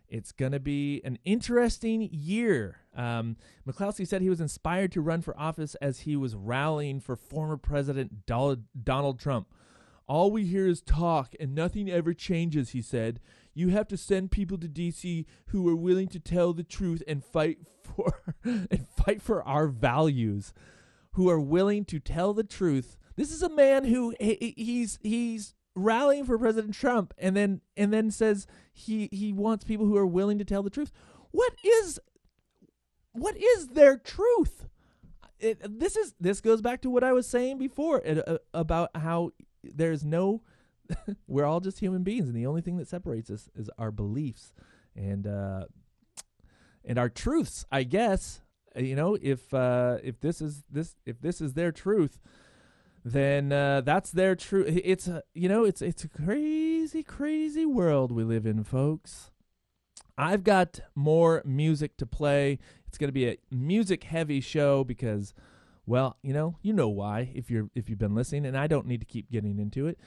it's 0.10 0.32
going 0.32 0.52
to 0.52 0.60
be 0.60 1.02
an 1.04 1.20
interesting 1.26 2.08
year. 2.12 2.78
Um, 2.96 3.38
McCloskey 3.68 4.08
said 4.08 4.22
he 4.22 4.30
was 4.30 4.42
inspired 4.42 4.92
to 4.94 5.02
run 5.02 5.22
for 5.22 5.38
office 5.40 5.76
as 5.76 6.02
he 6.02 6.16
was 6.16 6.36
rallying 6.36 7.00
for 7.00 7.16
former 7.16 7.58
President 7.58 8.26
Donald 8.26 9.20
Trump. 9.20 9.48
All 10.08 10.32
we 10.32 10.46
hear 10.46 10.68
is 10.68 10.82
talk 10.82 11.34
and 11.40 11.56
nothing 11.56 11.90
ever 11.90 12.14
changes, 12.14 12.70
he 12.70 12.82
said. 12.82 13.20
You 13.54 13.70
have 13.70 13.88
to 13.88 13.98
send 13.98 14.32
people 14.32 14.58
to 14.60 14.68
DC 14.68 15.26
who 15.48 15.68
are 15.68 15.76
willing 15.76 16.08
to 16.10 16.20
tell 16.20 16.54
the 16.54 16.64
truth 16.64 17.02
and 17.08 17.24
fight 17.24 17.58
for 17.82 18.34
and 18.44 18.88
fight 18.88 19.22
for 19.22 19.44
our 19.44 19.68
values. 19.68 20.54
Who 21.14 21.30
are 21.30 21.40
willing 21.40 21.86
to 21.86 22.00
tell 22.00 22.34
the 22.34 22.44
truth. 22.44 22.98
This 23.16 23.32
is 23.32 23.42
a 23.42 23.48
man 23.48 23.86
who 23.86 24.14
he- 24.20 24.54
he's 24.58 25.00
he's 25.02 25.56
rallying 25.76 26.26
for 26.26 26.38
President 26.38 26.74
Trump 26.74 27.14
and 27.18 27.36
then 27.36 27.62
and 27.76 27.94
then 27.94 28.10
says 28.10 28.48
he 28.74 29.10
he 29.12 29.34
wants 29.34 29.66
people 29.66 29.86
who 29.86 29.98
are 29.98 30.08
willing 30.08 30.38
to 30.40 30.46
tell 30.46 30.64
the 30.64 30.70
truth. 30.70 30.92
What 31.32 31.54
is 31.64 32.00
what 33.12 33.38
is 33.38 33.70
their 33.70 33.98
truth? 33.98 34.68
It, 35.40 35.80
this 35.80 35.96
is 35.96 36.14
this 36.20 36.42
goes 36.42 36.62
back 36.62 36.82
to 36.82 36.90
what 36.90 37.04
I 37.04 37.14
was 37.14 37.28
saying 37.28 37.58
before 37.58 38.02
uh, 38.08 38.38
about 38.54 38.90
how 38.96 39.32
there's 39.64 40.06
no 40.06 40.42
we're 41.28 41.46
all 41.46 41.60
just 41.60 41.80
human 41.80 42.04
beings 42.04 42.28
and 42.28 42.36
the 42.36 42.46
only 42.46 42.62
thing 42.62 42.78
that 42.78 42.88
separates 42.88 43.30
us 43.30 43.50
is 43.56 43.70
our 43.78 43.92
beliefs 43.92 44.54
and 44.96 45.28
uh 45.28 45.66
and 46.84 47.00
our 47.00 47.10
truths 47.10 47.66
i 47.72 47.84
guess 47.84 48.42
you 48.76 48.96
know 48.96 49.18
if 49.22 49.54
uh 49.54 49.98
if 50.04 50.20
this 50.20 50.42
is 50.42 50.64
this 50.70 50.96
if 51.06 51.20
this 51.22 51.42
is 51.42 51.54
their 51.54 51.72
truth 51.72 52.20
then 53.08 53.52
uh 53.52 53.80
that's 53.82 54.12
their 54.12 54.36
true. 54.36 54.66
it's 54.68 55.08
a 55.08 55.22
you 55.34 55.48
know 55.48 55.64
it's 55.64 55.82
it's 55.82 56.04
a 56.04 56.08
crazy 56.10 57.04
crazy 57.04 57.66
world 57.66 58.12
we 58.12 58.24
live 58.24 58.46
in 58.46 58.64
folks 58.64 59.30
i've 60.18 60.44
got 60.44 60.80
more 60.96 61.42
music 61.46 61.96
to 61.98 62.06
play 62.06 62.58
it's 62.88 62.98
going 62.98 63.08
to 63.08 63.14
be 63.14 63.28
a 63.28 63.38
music 63.52 64.06
heavy 64.06 64.42
show 64.42 64.84
because 64.84 65.34
well, 65.86 66.18
you 66.24 66.34
know, 66.34 66.58
you 66.62 66.74
know 66.74 66.90
why 66.90 67.32
if 67.36 67.52
you're 67.52 67.70
if 67.76 67.90
you've 67.90 68.00
been 68.00 68.16
listening, 68.16 68.46
and 68.46 68.58
I 68.58 68.68
don't 68.68 68.88
need 68.88 69.02
to 69.02 69.06
keep 69.06 69.30
getting 69.30 69.60
into 69.60 69.88
it. 69.88 70.00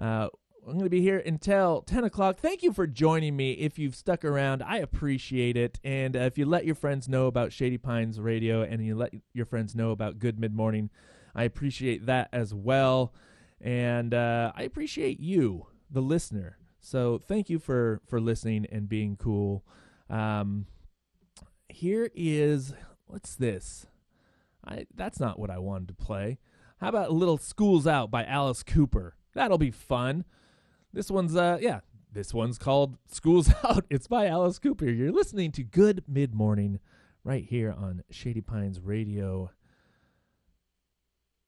Uh, 0.00 0.28
I'm 0.66 0.72
going 0.72 0.84
to 0.84 0.90
be 0.90 1.00
here 1.00 1.22
until 1.24 1.82
10 1.82 2.02
o'clock. 2.02 2.38
Thank 2.38 2.64
you 2.64 2.72
for 2.72 2.88
joining 2.88 3.36
me. 3.36 3.52
If 3.52 3.78
you've 3.78 3.94
stuck 3.94 4.24
around, 4.24 4.64
I 4.64 4.78
appreciate 4.78 5.56
it. 5.56 5.78
And 5.84 6.16
uh, 6.16 6.20
if 6.20 6.36
you 6.36 6.44
let 6.44 6.64
your 6.64 6.74
friends 6.74 7.08
know 7.08 7.28
about 7.28 7.52
Shady 7.52 7.78
Pines 7.78 8.18
Radio 8.18 8.62
and 8.62 8.84
you 8.84 8.96
let 8.96 9.14
your 9.32 9.46
friends 9.46 9.76
know 9.76 9.92
about 9.92 10.18
Good 10.18 10.40
Mid 10.40 10.52
Morning, 10.52 10.90
I 11.36 11.44
appreciate 11.44 12.06
that 12.06 12.30
as 12.32 12.54
well. 12.54 13.12
And 13.60 14.14
uh, 14.14 14.52
I 14.56 14.62
appreciate 14.62 15.20
you, 15.20 15.66
the 15.90 16.00
listener. 16.00 16.56
So 16.80 17.18
thank 17.18 17.50
you 17.50 17.58
for 17.58 18.00
for 18.06 18.20
listening 18.20 18.66
and 18.72 18.88
being 18.88 19.16
cool. 19.16 19.64
Um, 20.08 20.66
here 21.68 22.10
is 22.14 22.72
what's 23.06 23.34
this? 23.36 23.86
I 24.64 24.86
that's 24.94 25.20
not 25.20 25.38
what 25.38 25.50
I 25.50 25.58
wanted 25.58 25.88
to 25.88 25.94
play. 25.94 26.38
How 26.80 26.88
about 26.88 27.10
a 27.10 27.12
little 27.12 27.38
"School's 27.38 27.86
Out" 27.86 28.10
by 28.10 28.24
Alice 28.24 28.62
Cooper? 28.62 29.16
That'll 29.34 29.58
be 29.58 29.70
fun. 29.70 30.24
This 30.92 31.10
one's 31.10 31.36
uh 31.36 31.58
yeah, 31.60 31.80
this 32.12 32.32
one's 32.32 32.58
called 32.58 32.96
"School's 33.08 33.50
Out." 33.64 33.84
It's 33.90 34.06
by 34.06 34.26
Alice 34.26 34.58
Cooper. 34.58 34.86
You're 34.86 35.12
listening 35.12 35.52
to 35.52 35.62
Good 35.62 36.04
Mid 36.08 36.34
Morning 36.34 36.80
right 37.24 37.44
here 37.44 37.72
on 37.72 38.04
Shady 38.10 38.40
Pines 38.40 38.80
Radio. 38.80 39.50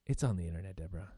It's 0.09 0.25
on 0.25 0.38
the 0.38 0.49
internet, 0.49 0.75
Deborah. 0.75 1.12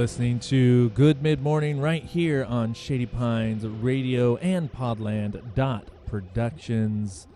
Listening 0.00 0.38
to 0.38 0.88
Good 0.88 1.22
Mid 1.22 1.42
Morning 1.42 1.78
right 1.78 2.02
here 2.02 2.42
on 2.42 2.72
Shady 2.72 3.04
Pines 3.04 3.66
Radio 3.66 4.36
and 4.36 4.72
Podland 4.72 5.54
dot 5.54 5.90
Productions. 6.06 7.26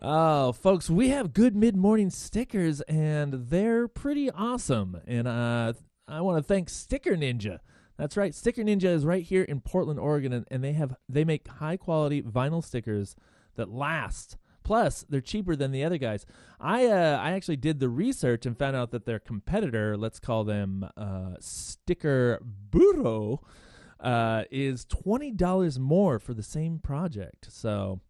Oh, 0.00 0.52
folks, 0.52 0.88
we 0.88 1.10
have 1.10 1.34
Good 1.34 1.54
Mid 1.54 1.76
Morning 1.76 2.08
stickers, 2.08 2.80
and 2.88 3.50
they're 3.50 3.86
pretty 3.86 4.30
awesome. 4.30 5.02
And 5.06 5.28
uh, 5.28 5.74
I 6.08 6.22
want 6.22 6.38
to 6.38 6.42
thank 6.42 6.70
Sticker 6.70 7.14
Ninja. 7.14 7.58
That's 7.98 8.16
right, 8.16 8.34
Sticker 8.34 8.62
Ninja 8.62 8.84
is 8.84 9.04
right 9.04 9.22
here 9.22 9.42
in 9.42 9.60
Portland, 9.60 10.00
Oregon, 10.00 10.32
and, 10.32 10.46
and 10.50 10.64
they 10.64 10.72
have 10.72 10.96
they 11.06 11.26
make 11.26 11.46
high 11.46 11.76
quality 11.76 12.22
vinyl 12.22 12.64
stickers 12.64 13.14
that 13.56 13.68
last. 13.68 14.38
Plus, 14.68 15.06
they're 15.08 15.22
cheaper 15.22 15.56
than 15.56 15.72
the 15.72 15.82
other 15.82 15.96
guys. 15.96 16.26
I 16.60 16.84
uh, 16.88 17.16
I 17.16 17.32
actually 17.32 17.56
did 17.56 17.80
the 17.80 17.88
research 17.88 18.44
and 18.44 18.54
found 18.54 18.76
out 18.76 18.90
that 18.90 19.06
their 19.06 19.18
competitor, 19.18 19.96
let's 19.96 20.20
call 20.20 20.44
them 20.44 20.86
uh, 20.94 21.36
Sticker 21.40 22.38
Burro, 22.42 23.40
uh, 23.98 24.44
is 24.50 24.84
twenty 24.84 25.30
dollars 25.30 25.78
more 25.78 26.18
for 26.18 26.34
the 26.34 26.42
same 26.42 26.80
project. 26.80 27.50
So 27.50 28.02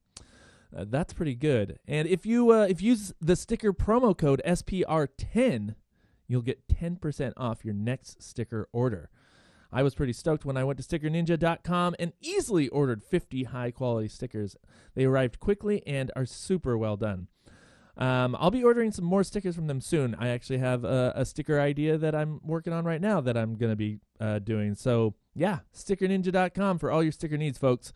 uh, 0.76 0.86
that's 0.88 1.12
pretty 1.12 1.36
good. 1.36 1.78
And 1.86 2.08
if 2.08 2.26
you 2.26 2.50
uh, 2.50 2.66
if 2.68 2.82
you 2.82 2.90
use 2.90 3.12
the 3.20 3.36
sticker 3.36 3.72
promo 3.72 4.18
code 4.18 4.42
SPR10, 4.44 5.76
you'll 6.26 6.42
get 6.42 6.66
ten 6.66 6.96
percent 6.96 7.34
off 7.36 7.64
your 7.64 7.74
next 7.74 8.20
sticker 8.20 8.68
order. 8.72 9.10
I 9.72 9.82
was 9.82 9.94
pretty 9.94 10.12
stoked 10.12 10.44
when 10.44 10.56
I 10.56 10.64
went 10.64 10.78
to 10.78 10.82
stickerninja.com 10.82 11.96
and 11.98 12.12
easily 12.20 12.68
ordered 12.68 13.02
50 13.02 13.44
high 13.44 13.70
quality 13.70 14.08
stickers. 14.08 14.56
They 14.94 15.04
arrived 15.04 15.40
quickly 15.40 15.86
and 15.86 16.10
are 16.16 16.24
super 16.26 16.76
well 16.78 16.96
done. 16.96 17.28
Um, 17.98 18.36
I'll 18.38 18.52
be 18.52 18.62
ordering 18.62 18.92
some 18.92 19.04
more 19.04 19.24
stickers 19.24 19.56
from 19.56 19.66
them 19.66 19.80
soon. 19.80 20.14
I 20.18 20.28
actually 20.28 20.58
have 20.58 20.84
a, 20.84 21.12
a 21.16 21.24
sticker 21.24 21.60
idea 21.60 21.98
that 21.98 22.14
I'm 22.14 22.40
working 22.44 22.72
on 22.72 22.84
right 22.84 23.00
now 23.00 23.20
that 23.20 23.36
I'm 23.36 23.56
going 23.56 23.72
to 23.72 23.76
be 23.76 23.98
uh, 24.20 24.38
doing. 24.38 24.74
So, 24.76 25.14
yeah, 25.34 25.60
stickerninja.com 25.76 26.78
for 26.78 26.92
all 26.92 27.02
your 27.02 27.12
sticker 27.12 27.36
needs, 27.36 27.58
folks. 27.58 27.92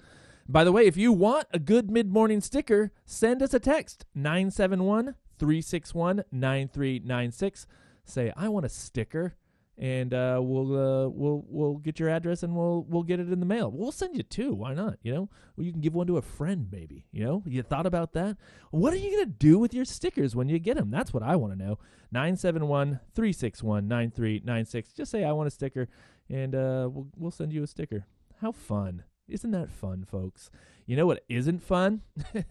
By 0.48 0.64
the 0.64 0.72
way, 0.72 0.86
if 0.86 0.96
you 0.96 1.12
want 1.12 1.46
a 1.52 1.60
good 1.60 1.88
mid 1.88 2.10
morning 2.12 2.40
sticker, 2.40 2.92
send 3.04 3.42
us 3.42 3.54
a 3.54 3.60
text 3.60 4.04
971 4.14 5.14
361 5.38 6.24
9396. 6.32 7.66
Say, 8.04 8.32
I 8.36 8.48
want 8.48 8.66
a 8.66 8.68
sticker 8.68 9.36
and 9.78 10.12
uh, 10.12 10.38
we'll 10.42 10.76
uh, 10.76 11.08
we'll 11.08 11.44
we'll 11.48 11.78
get 11.78 11.98
your 11.98 12.10
address 12.10 12.42
and 12.42 12.54
we'll 12.54 12.84
we'll 12.88 13.02
get 13.02 13.20
it 13.20 13.32
in 13.32 13.40
the 13.40 13.46
mail. 13.46 13.70
We'll 13.70 13.92
send 13.92 14.14
you 14.16 14.22
two. 14.22 14.52
Why 14.52 14.74
not? 14.74 14.98
You 15.02 15.14
know, 15.14 15.30
well, 15.56 15.64
you 15.64 15.72
can 15.72 15.80
give 15.80 15.94
one 15.94 16.06
to 16.08 16.18
a 16.18 16.22
friend, 16.22 16.68
maybe. 16.70 17.06
You 17.10 17.24
know, 17.24 17.42
you 17.46 17.62
thought 17.62 17.86
about 17.86 18.12
that? 18.12 18.36
What 18.70 18.92
are 18.92 18.98
you 18.98 19.10
gonna 19.10 19.26
do 19.26 19.58
with 19.58 19.74
your 19.74 19.84
stickers 19.84 20.36
when 20.36 20.48
you 20.48 20.58
get 20.58 20.76
them? 20.76 20.90
That's 20.90 21.14
what 21.14 21.22
I 21.22 21.36
want 21.36 21.58
to 21.58 21.64
know. 21.64 21.78
971-361-9396. 22.14 24.94
Just 24.94 25.10
say 25.10 25.24
I 25.24 25.32
want 25.32 25.48
a 25.48 25.50
sticker, 25.50 25.88
and 26.28 26.54
uh, 26.54 26.90
we'll 26.92 27.08
we'll 27.16 27.30
send 27.30 27.52
you 27.52 27.62
a 27.62 27.66
sticker. 27.66 28.06
How 28.40 28.52
fun! 28.52 29.04
Isn't 29.28 29.52
that 29.52 29.70
fun, 29.70 30.04
folks? 30.04 30.50
You 30.84 30.96
know 30.96 31.06
what 31.06 31.24
isn't 31.28 31.62
fun? 31.62 32.02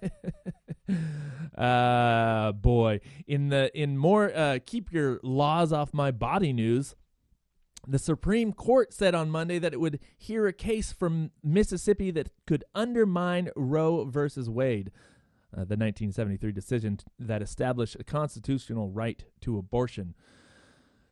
uh 1.58 2.52
boy, 2.54 3.02
in 3.28 3.50
the 3.50 3.72
in 3.80 3.98
more 3.98 4.36
uh 4.36 4.60
keep 4.66 4.92
your 4.92 5.20
laws 5.22 5.72
off 5.72 5.94
my 5.94 6.10
body 6.12 6.54
news. 6.54 6.96
The 7.88 8.00
Supreme 8.00 8.54
Court 8.54 8.94
said 8.94 9.16
on 9.16 9.32
Monday 9.32 9.58
that 9.60 9.74
it 9.74 9.80
would 9.80 10.00
hear 10.18 10.48
a 10.48 10.54
case 10.54 10.92
from 10.92 11.32
Mississippi 11.44 12.12
that 12.12 12.30
could 12.46 12.64
undermine 12.76 13.50
Roe 13.56 14.06
versus 14.06 14.50
Wade, 14.50 14.92
uh, 15.52 15.66
the 15.66 15.78
1973 15.78 16.52
decision 16.52 17.00
that 17.18 17.42
established 17.42 17.98
a 18.00 18.04
constitutional 18.04 18.90
right 18.90 19.26
to 19.42 19.58
abortion. 19.58 20.14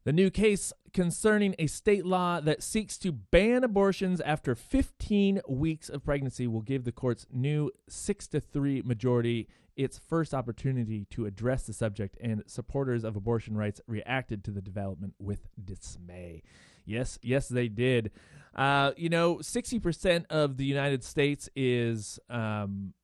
The 0.09 0.13
new 0.13 0.31
case 0.31 0.73
concerning 0.91 1.53
a 1.59 1.67
state 1.67 2.03
law 2.03 2.39
that 2.39 2.63
seeks 2.63 2.97
to 2.97 3.11
ban 3.11 3.63
abortions 3.63 4.19
after 4.21 4.55
15 4.55 5.41
weeks 5.47 5.87
of 5.87 6.03
pregnancy 6.03 6.47
will 6.47 6.63
give 6.63 6.83
the 6.83 6.91
court's 6.91 7.27
new 7.31 7.69
6 7.87 8.27
to 8.29 8.39
3 8.39 8.81
majority 8.81 9.47
its 9.75 9.99
first 9.99 10.33
opportunity 10.33 11.05
to 11.11 11.27
address 11.27 11.67
the 11.67 11.73
subject 11.73 12.17
and 12.19 12.41
supporters 12.47 13.03
of 13.03 13.15
abortion 13.15 13.55
rights 13.55 13.81
reacted 13.85 14.43
to 14.45 14.49
the 14.49 14.63
development 14.63 15.13
with 15.19 15.47
dismay. 15.63 16.41
Yes, 16.85 17.19
yes 17.21 17.47
they 17.47 17.67
did. 17.67 18.09
Uh, 18.55 18.93
you 18.97 19.09
know, 19.09 19.35
60% 19.35 20.25
of 20.31 20.57
the 20.57 20.65
United 20.65 21.03
States 21.03 21.49
is 21.55 22.17
um 22.31 22.95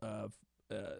uh, 0.00 0.28
uh, 0.70 0.94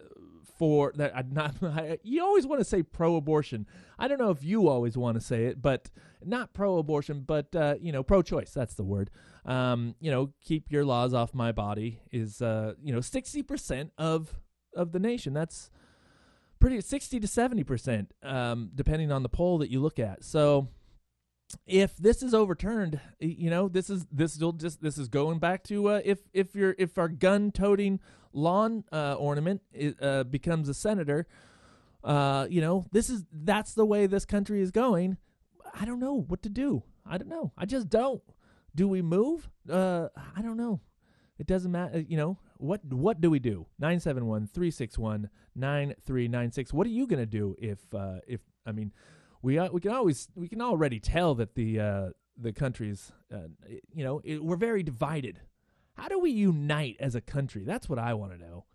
for 0.57 0.93
that 0.95 1.15
I'm 1.15 1.31
not 1.31 1.55
I, 1.61 1.99
you 2.03 2.23
always 2.23 2.45
want 2.47 2.61
to 2.61 2.65
say 2.65 2.83
pro-abortion. 2.83 3.65
I 3.99 4.07
don't 4.07 4.19
know 4.19 4.31
if 4.31 4.43
you 4.43 4.67
always 4.67 4.97
want 4.97 5.15
to 5.15 5.21
say 5.21 5.45
it 5.45 5.61
but 5.61 5.89
not 6.23 6.53
pro-abortion 6.53 7.23
but 7.25 7.55
uh, 7.55 7.75
you 7.79 7.91
know 7.91 8.03
pro-choice 8.03 8.51
that's 8.51 8.73
the 8.73 8.83
word. 8.83 9.09
Um, 9.45 9.95
you 9.99 10.11
know 10.11 10.33
keep 10.41 10.71
your 10.71 10.85
laws 10.85 11.13
off 11.13 11.33
my 11.33 11.51
body 11.51 11.99
is 12.11 12.41
uh, 12.41 12.73
you 12.81 12.93
know 12.93 12.99
60% 12.99 13.91
of 13.97 14.39
of 14.75 14.91
the 14.91 14.99
nation. 14.99 15.33
That's 15.33 15.69
pretty 16.59 16.81
60 16.81 17.19
to 17.19 17.27
70% 17.27 18.07
um, 18.23 18.71
depending 18.73 19.11
on 19.11 19.23
the 19.23 19.29
poll 19.29 19.59
that 19.59 19.69
you 19.69 19.79
look 19.79 19.99
at. 19.99 20.23
So 20.23 20.67
if 21.65 21.95
this 21.97 22.23
is 22.23 22.33
overturned, 22.33 22.99
you 23.19 23.49
know, 23.49 23.67
this 23.67 23.89
is 23.89 24.05
this 24.11 24.37
will 24.37 24.51
just 24.51 24.81
this 24.81 24.97
is 24.97 25.07
going 25.07 25.39
back 25.39 25.63
to 25.65 25.89
uh, 25.89 26.01
if 26.03 26.19
if 26.33 26.55
you're 26.55 26.75
if 26.77 26.97
our 26.97 27.07
gun 27.07 27.51
toting 27.51 27.99
lawn 28.33 28.83
uh, 28.91 29.15
ornament 29.15 29.61
uh, 30.01 30.23
becomes 30.23 30.69
a 30.69 30.73
senator, 30.73 31.27
uh, 32.03 32.47
you 32.49 32.61
know, 32.61 32.85
this 32.91 33.09
is 33.09 33.25
that's 33.31 33.73
the 33.73 33.85
way 33.85 34.07
this 34.07 34.25
country 34.25 34.61
is 34.61 34.71
going. 34.71 35.17
I 35.73 35.85
don't 35.85 35.99
know 35.99 36.25
what 36.27 36.41
to 36.43 36.49
do. 36.49 36.83
I 37.05 37.17
don't 37.17 37.29
know. 37.29 37.53
I 37.57 37.65
just 37.65 37.89
don't. 37.89 38.21
Do 38.75 38.87
we 38.87 39.01
move? 39.01 39.49
Uh, 39.69 40.07
I 40.35 40.41
don't 40.41 40.57
know. 40.57 40.81
It 41.39 41.47
doesn't 41.47 41.71
matter. 41.71 41.99
You 41.99 42.17
know 42.17 42.37
what? 42.57 42.83
What 42.85 43.21
do 43.21 43.29
we 43.29 43.39
do? 43.39 43.67
971-361-9396. 43.81 46.73
What 46.73 46.87
are 46.87 46.91
you 46.91 47.07
gonna 47.07 47.25
do 47.25 47.55
if 47.57 47.79
uh, 47.93 48.19
if 48.27 48.41
I 48.65 48.71
mean, 48.71 48.91
we 49.41 49.57
uh, 49.57 49.69
we 49.71 49.81
can 49.81 49.91
always 49.91 50.27
we 50.35 50.47
can 50.47 50.61
already 50.61 50.99
tell 50.99 51.35
that 51.35 51.55
the 51.55 51.79
uh, 51.79 52.09
the 52.37 52.53
country's 52.53 53.11
uh, 53.33 53.47
you 53.93 54.03
know 54.03 54.21
it, 54.23 54.43
we're 54.43 54.55
very 54.55 54.83
divided. 54.83 55.41
How 55.93 56.07
do 56.07 56.19
we 56.19 56.31
unite 56.31 56.97
as 56.99 57.15
a 57.15 57.21
country? 57.21 57.63
That's 57.63 57.89
what 57.89 57.99
I 57.99 58.13
want 58.13 58.33
to 58.33 58.37
know. 58.37 58.65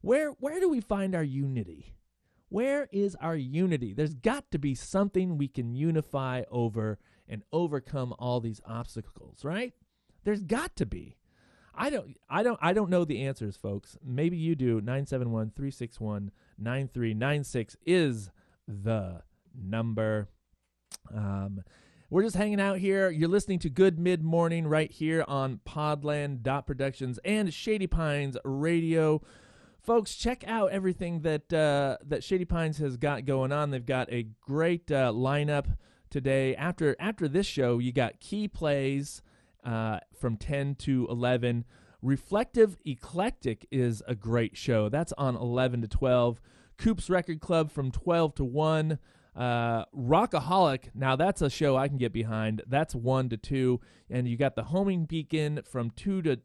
Where 0.00 0.30
where 0.32 0.60
do 0.60 0.68
we 0.68 0.80
find 0.80 1.14
our 1.14 1.22
unity? 1.22 1.94
Where 2.48 2.88
is 2.92 3.16
our 3.16 3.36
unity? 3.36 3.92
There's 3.92 4.14
got 4.14 4.50
to 4.52 4.58
be 4.58 4.74
something 4.74 5.38
we 5.38 5.48
can 5.48 5.74
unify 5.74 6.42
over 6.50 6.98
and 7.28 7.42
overcome 7.52 8.14
all 8.18 8.40
these 8.40 8.60
obstacles, 8.66 9.44
right? 9.44 9.74
There's 10.24 10.42
got 10.42 10.76
to 10.76 10.86
be. 10.86 11.16
I 11.74 11.90
don't 11.90 12.16
I 12.30 12.42
don't 12.42 12.58
I 12.62 12.72
don't 12.72 12.88
know 12.90 13.04
the 13.04 13.22
answers, 13.22 13.56
folks. 13.56 13.98
Maybe 14.04 14.36
you 14.36 14.54
do. 14.54 14.80
971-361-9396 14.82 17.76
is 17.84 18.30
the 18.68 19.22
number. 19.54 20.28
Um 21.14 21.62
we're 22.10 22.22
just 22.22 22.36
hanging 22.36 22.60
out 22.60 22.78
here. 22.78 23.10
You're 23.10 23.28
listening 23.28 23.58
to 23.60 23.68
Good 23.68 23.98
Mid 23.98 24.22
Morning 24.22 24.68
right 24.68 24.90
here 24.90 25.24
on 25.26 25.58
Podland 25.66 26.44
Productions 26.64 27.18
and 27.24 27.52
Shady 27.52 27.88
Pines 27.88 28.36
Radio. 28.44 29.20
Folks, 29.80 30.14
check 30.14 30.44
out 30.46 30.70
everything 30.70 31.22
that 31.22 31.52
uh, 31.52 31.96
that 32.06 32.22
Shady 32.22 32.44
Pines 32.44 32.78
has 32.78 32.96
got 32.96 33.24
going 33.24 33.52
on. 33.52 33.70
They've 33.70 33.84
got 33.84 34.12
a 34.12 34.28
great 34.40 34.92
uh, 34.92 35.12
lineup 35.12 35.76
today. 36.08 36.54
After 36.54 36.94
after 37.00 37.26
this 37.26 37.46
show, 37.46 37.78
you 37.78 37.90
got 37.90 38.20
key 38.20 38.48
plays 38.48 39.20
uh, 39.64 39.98
from 40.18 40.36
10 40.36 40.76
to 40.76 41.08
11. 41.10 41.64
Reflective 42.00 42.76
Eclectic 42.86 43.66
is 43.70 44.02
a 44.06 44.14
great 44.14 44.56
show. 44.56 44.88
That's 44.88 45.12
on 45.18 45.36
11 45.36 45.82
to 45.82 45.88
12. 45.88 46.40
Coop's 46.78 47.10
Record 47.10 47.40
Club 47.40 47.72
from 47.72 47.90
12 47.90 48.36
to 48.36 48.44
1. 48.44 48.98
Uh, 49.36 49.84
Rockaholic, 49.86 50.90
now 50.94 51.16
that's 51.16 51.42
a 51.42 51.50
show 51.50 51.76
I 51.76 51.88
can 51.88 51.98
get 51.98 52.12
behind. 52.12 52.62
That's 52.66 52.94
1 52.94 53.30
to 53.30 53.36
2. 53.36 53.80
And 54.10 54.28
you 54.28 54.36
got 54.36 54.54
the 54.54 54.64
Homing 54.64 55.04
Beacon 55.06 55.60
from 55.68 55.90
2 55.90 56.22
to 56.22 56.40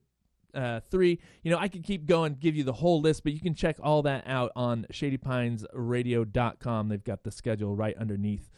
uh, 0.53 0.79
3. 0.89 1.19
You 1.43 1.51
know, 1.51 1.57
I 1.57 1.67
could 1.67 1.83
keep 1.83 2.05
going, 2.05 2.35
give 2.39 2.55
you 2.55 2.63
the 2.63 2.73
whole 2.73 3.01
list, 3.01 3.23
but 3.23 3.33
you 3.33 3.39
can 3.39 3.53
check 3.53 3.77
all 3.81 4.01
that 4.03 4.23
out 4.25 4.51
on 4.55 4.87
shadypinesradio.com. 4.91 6.89
They've 6.89 7.03
got 7.03 7.23
the 7.23 7.31
schedule 7.31 7.75
right 7.75 7.95
underneath 7.97 8.49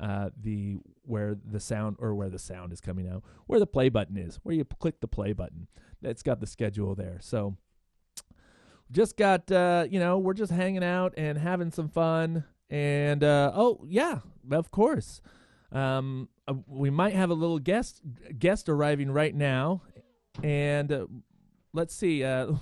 uh, 0.00 0.30
the 0.40 0.78
where 1.02 1.36
the 1.44 1.60
sound 1.60 1.96
or 1.98 2.14
where 2.14 2.30
the 2.30 2.38
sound 2.38 2.72
is 2.72 2.80
coming 2.80 3.08
out, 3.08 3.22
where 3.46 3.60
the 3.60 3.66
play 3.66 3.88
button 3.88 4.16
is, 4.16 4.36
where 4.42 4.54
you 4.54 4.64
click 4.64 5.00
the 5.00 5.08
play 5.08 5.32
button. 5.32 5.66
It's 6.02 6.22
got 6.22 6.40
the 6.40 6.46
schedule 6.46 6.94
there. 6.94 7.18
So 7.20 7.56
just 8.90 9.16
got 9.16 9.50
uh, 9.52 9.86
you 9.90 10.00
know, 10.00 10.18
we're 10.18 10.34
just 10.34 10.52
hanging 10.52 10.84
out 10.84 11.12
and 11.16 11.36
having 11.36 11.70
some 11.70 11.88
fun. 11.88 12.44
And 12.70 13.24
uh, 13.24 13.50
oh 13.54 13.84
yeah, 13.88 14.20
of 14.50 14.70
course, 14.70 15.20
um, 15.72 16.28
uh, 16.46 16.54
we 16.66 16.88
might 16.88 17.14
have 17.14 17.30
a 17.30 17.34
little 17.34 17.58
guest 17.58 18.00
guest 18.38 18.68
arriving 18.68 19.10
right 19.10 19.34
now, 19.34 19.82
and. 20.42 20.92
Uh, 20.92 21.06
Let's 21.72 21.94
see. 21.94 22.24
Uh, 22.24 22.54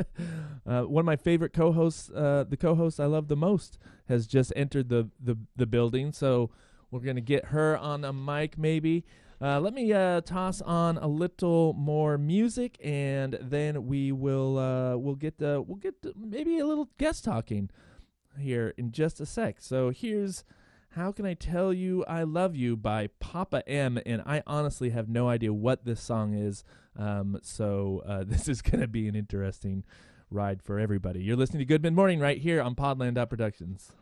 uh, 0.66 0.82
one 0.82 1.00
of 1.00 1.06
my 1.06 1.16
favorite 1.16 1.54
co-hosts, 1.54 2.10
uh, 2.10 2.44
the 2.46 2.58
co-host 2.58 3.00
I 3.00 3.06
love 3.06 3.28
the 3.28 3.36
most, 3.36 3.78
has 4.06 4.26
just 4.26 4.52
entered 4.54 4.90
the 4.90 5.08
the, 5.18 5.38
the 5.56 5.64
building. 5.66 6.12
So 6.12 6.50
we're 6.90 7.00
gonna 7.00 7.22
get 7.22 7.46
her 7.46 7.78
on 7.78 8.04
a 8.04 8.12
mic, 8.12 8.58
maybe. 8.58 9.06
Uh, 9.40 9.60
let 9.60 9.72
me 9.72 9.90
toss 10.26 10.60
on 10.60 10.98
a 10.98 11.06
little 11.06 11.72
more 11.72 12.18
music, 12.18 12.78
and 12.84 13.38
then 13.40 13.86
we 13.86 14.12
will 14.12 14.54
we'll 15.00 15.14
get 15.14 15.36
we'll 15.38 15.80
get 15.80 15.94
maybe 16.14 16.58
a 16.58 16.66
little 16.66 16.90
guest 16.98 17.24
talking 17.24 17.70
here 18.38 18.74
in 18.76 18.92
just 18.92 19.20
a 19.20 19.26
sec. 19.26 19.56
So 19.60 19.90
here's 19.90 20.44
"How 20.90 21.12
Can 21.12 21.26
I 21.26 21.34
Tell 21.34 21.72
You 21.72 22.04
I 22.06 22.22
Love 22.22 22.56
You" 22.56 22.76
by 22.76 23.08
Papa 23.20 23.68
M, 23.68 23.98
and 24.04 24.22
I 24.26 24.42
honestly 24.46 24.90
have 24.90 25.08
no 25.08 25.28
idea 25.28 25.52
what 25.52 25.84
this 25.84 26.00
song 26.00 26.34
is. 26.34 26.64
Um, 26.96 27.38
so 27.42 28.02
uh, 28.06 28.24
this 28.26 28.48
is 28.48 28.62
gonna 28.62 28.88
be 28.88 29.08
an 29.08 29.14
interesting 29.14 29.84
ride 30.30 30.62
for 30.62 30.78
everybody. 30.78 31.22
You're 31.22 31.36
listening 31.36 31.60
to 31.60 31.64
Good 31.64 31.82
Mid 31.82 31.94
Morning 31.94 32.20
right 32.20 32.38
here 32.38 32.60
on 32.60 32.74
Podland 32.74 33.28
Productions. 33.28 33.92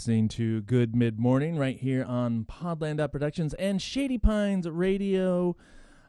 Listening 0.00 0.28
to 0.28 0.62
Good 0.62 0.96
Mid 0.96 1.20
Morning 1.20 1.58
right 1.58 1.78
here 1.78 2.04
on 2.04 2.46
Podland 2.46 2.96
Dot 2.96 3.12
Productions 3.12 3.52
and 3.52 3.82
Shady 3.82 4.16
Pines 4.16 4.66
Radio. 4.66 5.58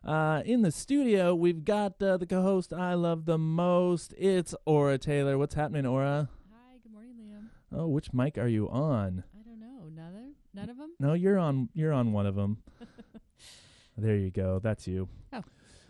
Uh, 0.02 0.42
in 0.46 0.62
the 0.62 0.72
studio, 0.72 1.36
we've 1.36 1.66
got 1.66 2.02
uh, 2.02 2.16
the 2.16 2.26
co-host 2.26 2.72
I 2.72 2.94
love 2.94 3.26
the 3.26 3.38
most. 3.38 4.14
It's 4.18 4.56
Aura 4.66 4.98
Taylor. 4.98 5.38
What's 5.38 5.56
happening, 5.56 5.86
Aura? 5.86 6.30
Hi, 6.54 6.78
good 6.82 6.94
morning, 6.94 7.16
Liam. 7.20 7.50
Oh, 7.78 7.90
which 7.90 8.14
mic 8.14 8.38
are 8.38 8.48
you 8.48 8.70
on? 8.70 9.26
I 9.38 9.44
don't 9.44 9.60
know. 9.60 9.90
None, 9.94 10.36
none 10.54 10.70
of 10.70 10.78
them? 10.78 10.92
No, 10.98 11.12
you're 11.12 11.38
on. 11.38 11.68
You're 11.74 11.92
on 11.92 12.14
one 12.14 12.26
of 12.26 12.36
them. 12.36 12.64
there 13.98 14.16
you 14.16 14.32
go. 14.32 14.62
That's 14.64 14.88
you. 14.88 15.10
Oh, 15.34 15.44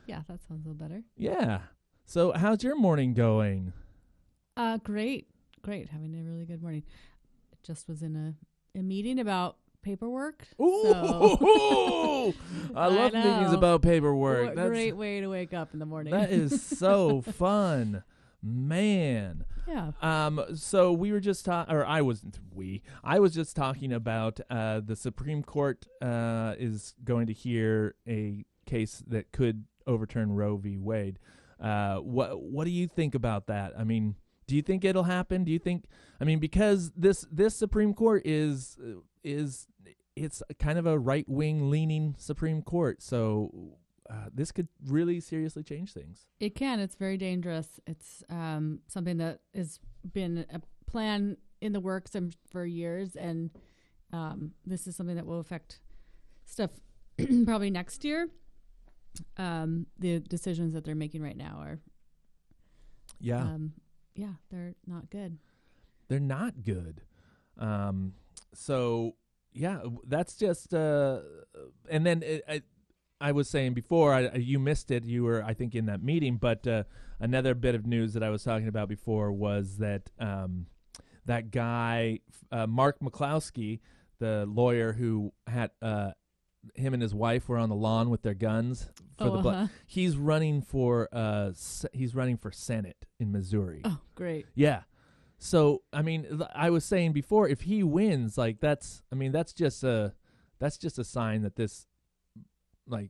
yeah, 0.07 0.21
that 0.27 0.39
sounds 0.47 0.65
a 0.65 0.69
little 0.69 0.73
better. 0.73 1.03
Yeah. 1.17 1.59
So, 2.07 2.31
how's 2.31 2.63
your 2.63 2.79
morning 2.79 3.13
going? 3.13 3.73
Uh, 4.57 4.77
great, 4.77 5.27
great. 5.61 5.89
Having 5.89 6.15
a 6.15 6.23
really 6.23 6.45
good 6.45 6.63
morning. 6.63 6.81
Just 7.63 7.87
was 7.87 8.01
in 8.01 8.15
a, 8.15 8.79
a 8.79 8.81
meeting 8.81 9.19
about 9.19 9.57
paperwork. 9.81 10.47
Ooh, 10.61 10.81
So- 10.91 11.37
I 12.75 12.75
I 12.75 12.87
love 12.87 13.13
meetings 13.13 13.53
about 13.53 13.81
paperwork. 13.81 14.43
What 14.45 14.53
a 14.53 14.55
That's 14.55 14.69
great 14.69 14.95
way 14.95 15.21
to 15.21 15.27
wake 15.27 15.53
up 15.53 15.73
in 15.73 15.79
the 15.79 15.85
morning. 15.85 16.11
That 16.13 16.31
is 16.31 16.61
so 16.79 17.21
fun. 17.21 18.03
Man. 18.43 19.45
yeah. 19.67 19.91
Um 20.01 20.43
so 20.55 20.91
we 20.91 21.11
were 21.11 21.19
just 21.19 21.45
talking 21.45 21.73
or 21.75 21.85
I 21.85 22.01
wasn't 22.01 22.39
we. 22.53 22.81
I 23.03 23.19
was 23.19 23.33
just 23.35 23.55
talking 23.55 23.93
about 23.93 24.39
uh 24.49 24.81
the 24.83 24.95
Supreme 24.95 25.43
Court 25.43 25.85
uh 26.01 26.55
is 26.57 26.95
going 27.03 27.27
to 27.27 27.33
hear 27.33 27.95
a 28.07 28.43
case 28.65 29.03
that 29.07 29.31
could 29.31 29.65
overturn 29.85 30.31
Roe 30.31 30.57
v. 30.57 30.77
Wade. 30.77 31.19
Uh 31.59 31.97
what 31.97 32.41
what 32.41 32.65
do 32.65 32.71
you 32.71 32.87
think 32.87 33.13
about 33.13 33.45
that? 33.47 33.73
I 33.77 33.83
mean, 33.83 34.15
do 34.51 34.57
you 34.57 34.61
think 34.61 34.83
it'll 34.83 35.03
happen? 35.03 35.45
Do 35.45 35.51
you 35.51 35.59
think 35.59 35.85
I 36.19 36.25
mean 36.25 36.39
because 36.39 36.91
this 36.91 37.25
this 37.31 37.55
Supreme 37.55 37.93
Court 37.93 38.21
is 38.25 38.77
is 39.23 39.65
it's 40.17 40.43
kind 40.59 40.77
of 40.77 40.85
a 40.85 40.99
right-wing 40.99 41.69
leaning 41.69 42.15
Supreme 42.17 42.61
Court. 42.61 43.01
So 43.01 43.77
uh, 44.09 44.25
this 44.33 44.51
could 44.51 44.67
really 44.85 45.21
seriously 45.21 45.63
change 45.63 45.93
things. 45.93 46.25
It 46.41 46.53
can. 46.53 46.81
It's 46.81 46.95
very 46.95 47.15
dangerous. 47.15 47.79
It's 47.87 48.21
um, 48.29 48.79
something 48.87 49.17
that 49.19 49.39
has 49.55 49.79
been 50.11 50.45
a 50.53 50.59
plan 50.85 51.37
in 51.61 51.71
the 51.71 51.79
works 51.79 52.13
um, 52.13 52.31
for 52.51 52.65
years, 52.65 53.15
and 53.15 53.51
um, 54.11 54.51
this 54.65 54.85
is 54.85 54.97
something 54.97 55.15
that 55.15 55.25
will 55.25 55.39
affect 55.39 55.79
stuff 56.45 56.71
probably 57.45 57.69
next 57.69 58.03
year. 58.03 58.27
Um, 59.37 59.87
the 59.97 60.19
decisions 60.19 60.73
that 60.73 60.83
they're 60.83 60.93
making 60.93 61.21
right 61.21 61.37
now 61.37 61.57
are, 61.61 61.79
Yeah. 63.21 63.41
um, 63.43 63.73
yeah, 64.15 64.33
they're 64.49 64.75
not 64.85 65.09
good. 65.09 65.37
they're 66.07 66.19
not 66.19 66.63
good. 66.63 67.01
Um, 67.57 68.13
so 68.53 69.15
yeah, 69.53 69.79
that's 70.07 70.35
just. 70.35 70.73
Uh, 70.73 71.19
and 71.89 72.05
then 72.05 72.23
it, 72.23 72.43
I, 72.47 72.61
I 73.19 73.31
was 73.31 73.49
saying 73.49 73.73
before, 73.73 74.13
I, 74.13 74.35
you 74.35 74.59
missed 74.59 74.91
it. 74.91 75.05
You 75.05 75.23
were, 75.23 75.43
I 75.43 75.53
think, 75.53 75.75
in 75.75 75.85
that 75.85 76.03
meeting. 76.03 76.37
But 76.37 76.65
uh, 76.67 76.83
another 77.19 77.53
bit 77.53 77.75
of 77.75 77.85
news 77.85 78.13
that 78.13 78.23
I 78.23 78.29
was 78.29 78.43
talking 78.43 78.67
about 78.67 78.89
before 78.89 79.31
was 79.31 79.77
that 79.77 80.09
um, 80.19 80.65
that 81.25 81.51
guy, 81.51 82.19
uh, 82.51 82.67
Mark 82.67 82.99
McCloskey, 82.99 83.79
the 84.19 84.45
lawyer 84.47 84.93
who 84.93 85.33
had. 85.47 85.71
Him 86.75 86.93
and 86.93 87.01
his 87.01 87.13
wife 87.13 87.49
were 87.49 87.57
on 87.57 87.69
the 87.69 87.75
lawn 87.75 88.09
with 88.09 88.21
their 88.21 88.33
guns 88.33 88.89
for 89.17 89.27
oh, 89.27 89.35
the 89.35 89.41
blood. 89.41 89.55
uh-huh. 89.55 89.67
He's 89.85 90.15
running 90.17 90.61
for 90.61 91.09
uh 91.11 91.49
s- 91.49 91.85
he's 91.93 92.13
running 92.15 92.37
for 92.37 92.51
Senate 92.51 93.05
in 93.19 93.31
Missouri. 93.31 93.81
oh, 93.83 93.99
great. 94.15 94.45
Yeah. 94.55 94.83
So 95.39 95.81
I 95.91 96.01
mean, 96.03 96.41
I 96.53 96.69
was 96.69 96.85
saying 96.85 97.13
before, 97.13 97.47
if 97.47 97.61
he 97.61 97.81
wins, 97.83 98.37
like 98.37 98.59
that's, 98.59 99.01
I 99.11 99.15
mean, 99.15 99.31
that's 99.31 99.53
just 99.53 99.83
a, 99.83 100.13
that's 100.59 100.77
just 100.77 100.99
a 100.99 101.03
sign 101.03 101.41
that 101.41 101.55
this, 101.55 101.87
like, 102.87 103.09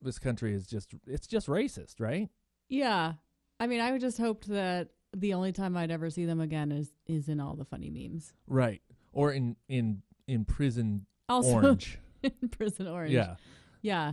this 0.00 0.20
country 0.20 0.54
is 0.54 0.66
just, 0.68 0.94
it's 1.06 1.26
just 1.26 1.48
racist, 1.48 1.94
right? 1.98 2.28
Yeah, 2.68 3.14
I 3.58 3.66
mean, 3.66 3.80
I 3.80 3.96
just 3.98 4.18
hoped 4.18 4.46
that 4.48 4.90
the 5.16 5.34
only 5.34 5.50
time 5.52 5.76
I'd 5.76 5.90
ever 5.90 6.10
see 6.10 6.26
them 6.26 6.40
again 6.40 6.70
is 6.70 6.90
is 7.06 7.28
in 7.28 7.40
all 7.40 7.56
the 7.56 7.64
funny 7.64 7.90
memes. 7.90 8.32
Right. 8.46 8.82
Or 9.12 9.32
in 9.32 9.56
in 9.68 10.02
in 10.28 10.44
prison 10.44 11.06
Also, 11.28 11.54
orange. 11.54 11.98
in 12.22 12.48
Prison 12.50 12.86
Orange. 12.86 13.12
yeah. 13.12 13.36
Yeah. 13.82 14.12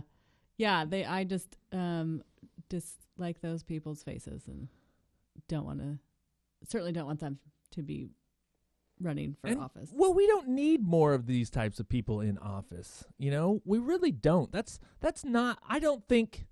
Yeah, 0.58 0.84
they 0.84 1.04
I 1.04 1.24
just 1.24 1.56
um 1.72 2.22
dislike 2.68 3.40
those 3.40 3.62
people's 3.62 4.02
faces 4.02 4.42
and 4.48 4.68
don't 5.48 5.64
want 5.64 5.80
to 5.80 5.98
certainly 6.68 6.92
don't 6.92 7.06
want 7.06 7.20
them 7.20 7.38
to 7.72 7.82
be 7.82 8.08
running 9.00 9.36
for 9.40 9.48
And- 9.48 9.60
office. 9.60 9.90
Well, 9.94 10.14
we 10.14 10.26
don't 10.26 10.48
need 10.48 10.82
more 10.82 11.12
of 11.14 11.26
these 11.26 11.50
types 11.50 11.78
of 11.80 11.88
people 11.88 12.20
in 12.20 12.38
office. 12.38 13.04
You 13.18 13.30
know, 13.30 13.60
we 13.64 13.78
really 13.78 14.10
don't. 14.12 14.50
That's 14.52 14.78
that's 15.00 15.24
not. 15.24 15.58
I 15.68 15.78
don't 15.78 16.06
think 16.08 16.46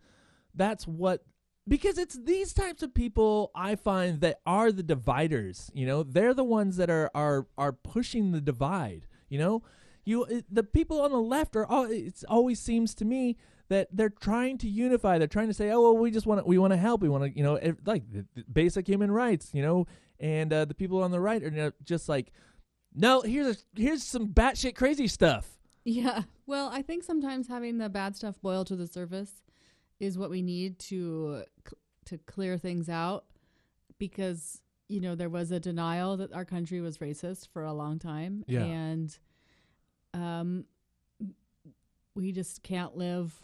that's 0.54 0.86
what 0.86 1.24
because 1.66 1.96
it's 1.96 2.18
these 2.22 2.52
types 2.52 2.82
of 2.82 2.92
people 2.92 3.50
I 3.54 3.74
find 3.76 4.20
that 4.20 4.40
are 4.44 4.70
the 4.70 4.82
dividers. 4.82 5.70
You 5.74 5.86
know, 5.86 6.02
they're 6.02 6.34
the 6.34 6.44
ones 6.44 6.76
that 6.76 6.90
are 6.90 7.10
are 7.14 7.46
are 7.56 7.72
pushing 7.72 8.32
the 8.32 8.40
divide. 8.42 9.06
You 9.30 9.38
know, 9.38 9.62
you 10.04 10.24
it- 10.24 10.46
the 10.50 10.62
people 10.62 11.00
on 11.00 11.10
the 11.12 11.20
left 11.20 11.56
are. 11.56 11.66
All, 11.66 11.84
it 11.84 12.22
always 12.28 12.60
seems 12.60 12.94
to 12.96 13.04
me 13.04 13.36
that 13.68 13.88
they're 13.92 14.10
trying 14.10 14.58
to 14.58 14.68
unify. 14.68 15.18
They're 15.18 15.26
trying 15.26 15.48
to 15.48 15.54
say, 15.54 15.70
"Oh, 15.70 15.80
well, 15.82 15.96
we 15.96 16.10
just 16.10 16.26
want 16.26 16.40
to 16.40 16.46
we 16.46 16.58
want 16.58 16.72
to 16.72 16.76
help. 16.76 17.00
We 17.00 17.08
want 17.08 17.24
to, 17.24 17.36
you 17.36 17.42
know, 17.42 17.58
like 17.86 18.10
the, 18.12 18.26
the 18.34 18.44
basic 18.52 18.86
human 18.86 19.10
rights." 19.10 19.50
You 19.54 19.62
know, 19.62 19.86
and 20.20 20.52
uh, 20.52 20.64
the 20.66 20.74
people 20.74 21.02
on 21.02 21.10
the 21.10 21.20
right 21.20 21.42
are 21.42 21.46
you 21.48 21.56
know, 21.56 21.72
just 21.84 22.08
like, 22.08 22.32
"No, 22.94 23.22
here's 23.22 23.56
a, 23.76 23.80
here's 23.80 24.02
some 24.02 24.28
batshit 24.28 24.74
crazy 24.74 25.08
stuff." 25.08 25.58
Yeah. 25.84 26.22
Well, 26.46 26.68
I 26.72 26.82
think 26.82 27.04
sometimes 27.04 27.48
having 27.48 27.78
the 27.78 27.88
bad 27.88 28.16
stuff 28.16 28.40
boil 28.40 28.64
to 28.66 28.76
the 28.76 28.86
surface 28.86 29.42
is 30.00 30.18
what 30.18 30.30
we 30.30 30.42
need 30.42 30.78
to 30.78 31.42
cl- 31.66 31.78
to 32.06 32.18
clear 32.18 32.58
things 32.58 32.88
out 32.88 33.24
because 33.98 34.60
you 34.88 35.00
know 35.00 35.14
there 35.14 35.28
was 35.30 35.50
a 35.50 35.60
denial 35.60 36.16
that 36.18 36.32
our 36.32 36.44
country 36.44 36.80
was 36.80 36.98
racist 36.98 37.48
for 37.48 37.64
a 37.64 37.72
long 37.72 37.98
time 37.98 38.44
Yeah. 38.46 38.64
and 38.64 39.16
um 40.14 40.64
we 42.14 42.32
just 42.32 42.62
can't 42.62 42.96
live 42.96 43.34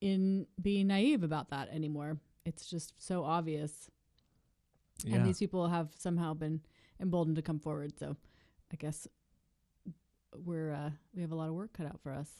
in 0.00 0.46
being 0.60 0.86
naive 0.86 1.22
about 1.22 1.50
that 1.50 1.68
anymore. 1.70 2.18
It's 2.44 2.66
just 2.66 2.94
so 2.98 3.24
obvious. 3.24 3.90
Yeah. 5.04 5.16
And 5.16 5.26
these 5.26 5.38
people 5.38 5.68
have 5.68 5.88
somehow 5.98 6.34
been 6.34 6.60
emboldened 7.00 7.36
to 7.36 7.42
come 7.42 7.58
forward. 7.58 7.98
So 7.98 8.16
I 8.72 8.76
guess 8.76 9.08
we're 10.44 10.72
uh, 10.72 10.90
we 11.14 11.22
have 11.22 11.32
a 11.32 11.34
lot 11.34 11.48
of 11.48 11.54
work 11.54 11.72
cut 11.72 11.86
out 11.86 12.00
for 12.02 12.12
us. 12.12 12.30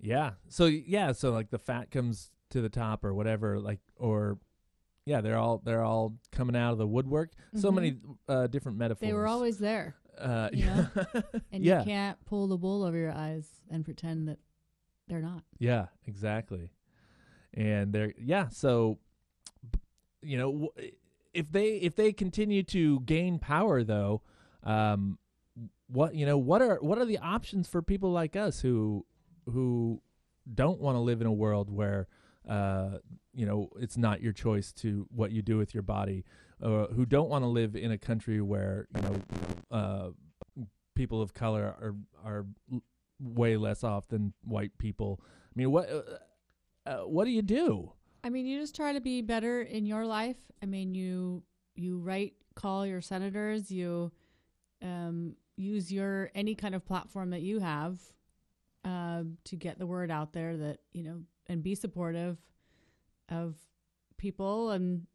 Yeah. 0.00 0.32
So 0.48 0.66
yeah, 0.66 1.12
so 1.12 1.32
like 1.32 1.50
the 1.50 1.58
fat 1.58 1.90
comes 1.90 2.30
to 2.50 2.60
the 2.60 2.68
top 2.68 3.04
or 3.04 3.12
whatever, 3.12 3.58
like 3.58 3.80
or 3.96 4.38
yeah, 5.04 5.20
they're 5.20 5.38
all 5.38 5.60
they're 5.64 5.82
all 5.84 6.16
coming 6.32 6.56
out 6.56 6.72
of 6.72 6.78
the 6.78 6.86
woodwork. 6.86 7.32
So 7.56 7.70
Mhm. 7.70 7.74
many 7.74 7.96
uh, 8.28 8.46
different 8.48 8.78
metaphors. 8.78 9.08
They 9.08 9.12
were 9.14 9.26
always 9.26 9.58
there, 9.58 9.96
uh, 10.18 10.48
you 10.52 10.64
yeah. 10.66 10.86
and 11.52 11.64
yeah. 11.64 11.80
you 11.80 11.84
can't 11.84 12.24
pull 12.24 12.46
the 12.46 12.56
wool 12.56 12.82
over 12.82 12.96
your 12.96 13.12
eyes 13.12 13.46
and 13.70 13.84
pretend 13.84 14.28
that 14.28 14.38
they're 15.08 15.22
not. 15.22 15.42
Yeah, 15.58 15.86
exactly. 16.06 16.72
And 17.54 17.92
they're 17.92 18.12
yeah, 18.18 18.48
so 18.48 18.98
you 20.22 20.38
know, 20.38 20.70
if 21.32 21.50
they 21.50 21.76
if 21.76 21.96
they 21.96 22.12
continue 22.12 22.62
to 22.64 23.00
gain 23.00 23.38
power 23.38 23.82
though, 23.84 24.22
um 24.62 25.18
what 25.88 26.14
you 26.14 26.26
know, 26.26 26.38
what 26.38 26.60
are 26.62 26.78
what 26.80 26.98
are 26.98 27.04
the 27.04 27.18
options 27.18 27.68
for 27.68 27.82
people 27.82 28.10
like 28.10 28.36
us 28.36 28.60
who 28.60 29.06
who 29.46 30.02
don't 30.52 30.80
want 30.80 30.96
to 30.96 31.00
live 31.00 31.20
in 31.20 31.26
a 31.26 31.32
world 31.32 31.70
where 31.70 32.08
uh 32.48 32.98
you 33.32 33.46
know, 33.46 33.68
it's 33.78 33.96
not 33.96 34.22
your 34.22 34.32
choice 34.32 34.72
to 34.72 35.06
what 35.14 35.30
you 35.30 35.42
do 35.42 35.58
with 35.58 35.74
your 35.74 35.82
body, 35.82 36.24
uh, 36.62 36.86
who 36.88 37.06
don't 37.06 37.28
want 37.28 37.42
to 37.44 37.48
live 37.48 37.76
in 37.76 37.90
a 37.90 37.98
country 37.98 38.40
where, 38.40 38.88
you 38.94 39.02
know, 39.02 39.20
uh 39.70 40.10
people 40.94 41.20
of 41.20 41.34
color 41.34 41.62
are 41.64 41.94
are 42.24 42.46
way 43.20 43.56
less 43.56 43.84
off 43.84 44.08
than 44.08 44.32
white 44.42 44.76
people. 44.78 45.20
I 45.22 45.52
mean, 45.54 45.70
what 45.70 45.88
uh, 45.90 46.88
uh, 46.88 46.96
what 47.06 47.24
do 47.24 47.30
you 47.30 47.42
do? 47.42 47.92
I 48.24 48.30
mean, 48.30 48.46
you 48.46 48.58
just 48.58 48.74
try 48.74 48.92
to 48.92 49.00
be 49.00 49.22
better 49.22 49.62
in 49.62 49.86
your 49.86 50.04
life. 50.04 50.36
I 50.62 50.66
mean, 50.66 50.94
you 50.94 51.44
you 51.76 51.98
write, 51.98 52.34
call 52.54 52.86
your 52.86 53.00
senators, 53.00 53.70
you 53.70 54.10
um, 54.82 55.36
use 55.56 55.92
your 55.92 56.30
any 56.34 56.54
kind 56.54 56.74
of 56.74 56.84
platform 56.84 57.30
that 57.30 57.42
you 57.42 57.60
have 57.60 58.00
uh, 58.84 59.22
to 59.44 59.56
get 59.56 59.78
the 59.78 59.86
word 59.86 60.10
out 60.10 60.32
there 60.32 60.56
that 60.56 60.78
you 60.92 61.04
know 61.04 61.20
and 61.46 61.62
be 61.62 61.74
supportive 61.74 62.38
of 63.28 63.56
people 64.16 64.70
and 64.70 65.06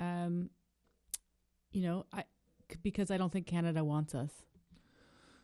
um, 0.00 0.50
you 1.74 1.82
know 1.82 2.06
I 2.12 2.24
because 2.82 3.10
I 3.10 3.18
don't 3.18 3.32
think 3.32 3.46
Canada 3.46 3.84
wants 3.84 4.14
us. 4.14 4.30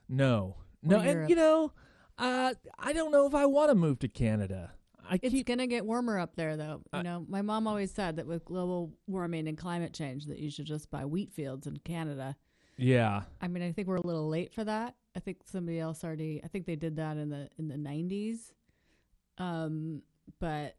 No, 0.08 0.56
no, 0.82 0.98
and 0.98 1.10
Europe. 1.10 1.30
you 1.30 1.36
know, 1.36 1.72
uh, 2.18 2.54
I 2.78 2.92
don't 2.92 3.12
know 3.12 3.26
if 3.26 3.34
I 3.34 3.46
want 3.46 3.70
to 3.70 3.74
move 3.74 3.98
to 4.00 4.08
Canada. 4.08 4.72
I 5.08 5.18
It's 5.22 5.42
gonna 5.42 5.66
get 5.66 5.84
warmer 5.84 6.18
up 6.18 6.36
there, 6.36 6.56
though. 6.56 6.82
You 6.94 7.02
know, 7.02 7.26
my 7.28 7.42
mom 7.42 7.66
always 7.66 7.90
said 7.90 8.16
that 8.16 8.26
with 8.26 8.44
global 8.44 8.92
warming 9.08 9.48
and 9.48 9.58
climate 9.58 9.92
change, 9.92 10.26
that 10.26 10.38
you 10.38 10.50
should 10.50 10.66
just 10.66 10.90
buy 10.90 11.04
wheat 11.04 11.32
fields 11.32 11.66
in 11.66 11.78
Canada 11.78 12.36
Yeah. 12.76 13.22
I 13.40 13.48
mean, 13.48 13.62
I 13.62 13.72
think 13.72 13.88
we're 13.88 13.96
a 13.96 14.06
little 14.06 14.28
late 14.28 14.54
for 14.54 14.64
that. 14.64 14.94
I 15.16 15.20
think 15.20 15.38
somebody 15.44 15.80
else 15.80 16.04
already. 16.04 16.40
I 16.44 16.48
think 16.48 16.66
they 16.66 16.76
did 16.76 16.96
that 16.96 17.16
in 17.16 17.28
the 17.28 17.48
in 17.58 17.68
the 17.68 17.76
nineties. 17.76 18.52
Um, 19.38 20.02
but 20.38 20.76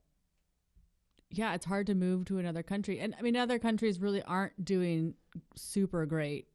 yeah, 1.30 1.54
it's 1.54 1.66
hard 1.66 1.88
to 1.88 1.96
move 1.96 2.26
to 2.26 2.38
another 2.38 2.64
country, 2.64 3.00
and 3.00 3.16
I 3.18 3.22
mean, 3.22 3.36
other 3.36 3.60
countries 3.60 4.00
really 4.00 4.22
aren't 4.24 4.64
doing 4.64 5.16
super 5.56 6.06
great 6.06 6.48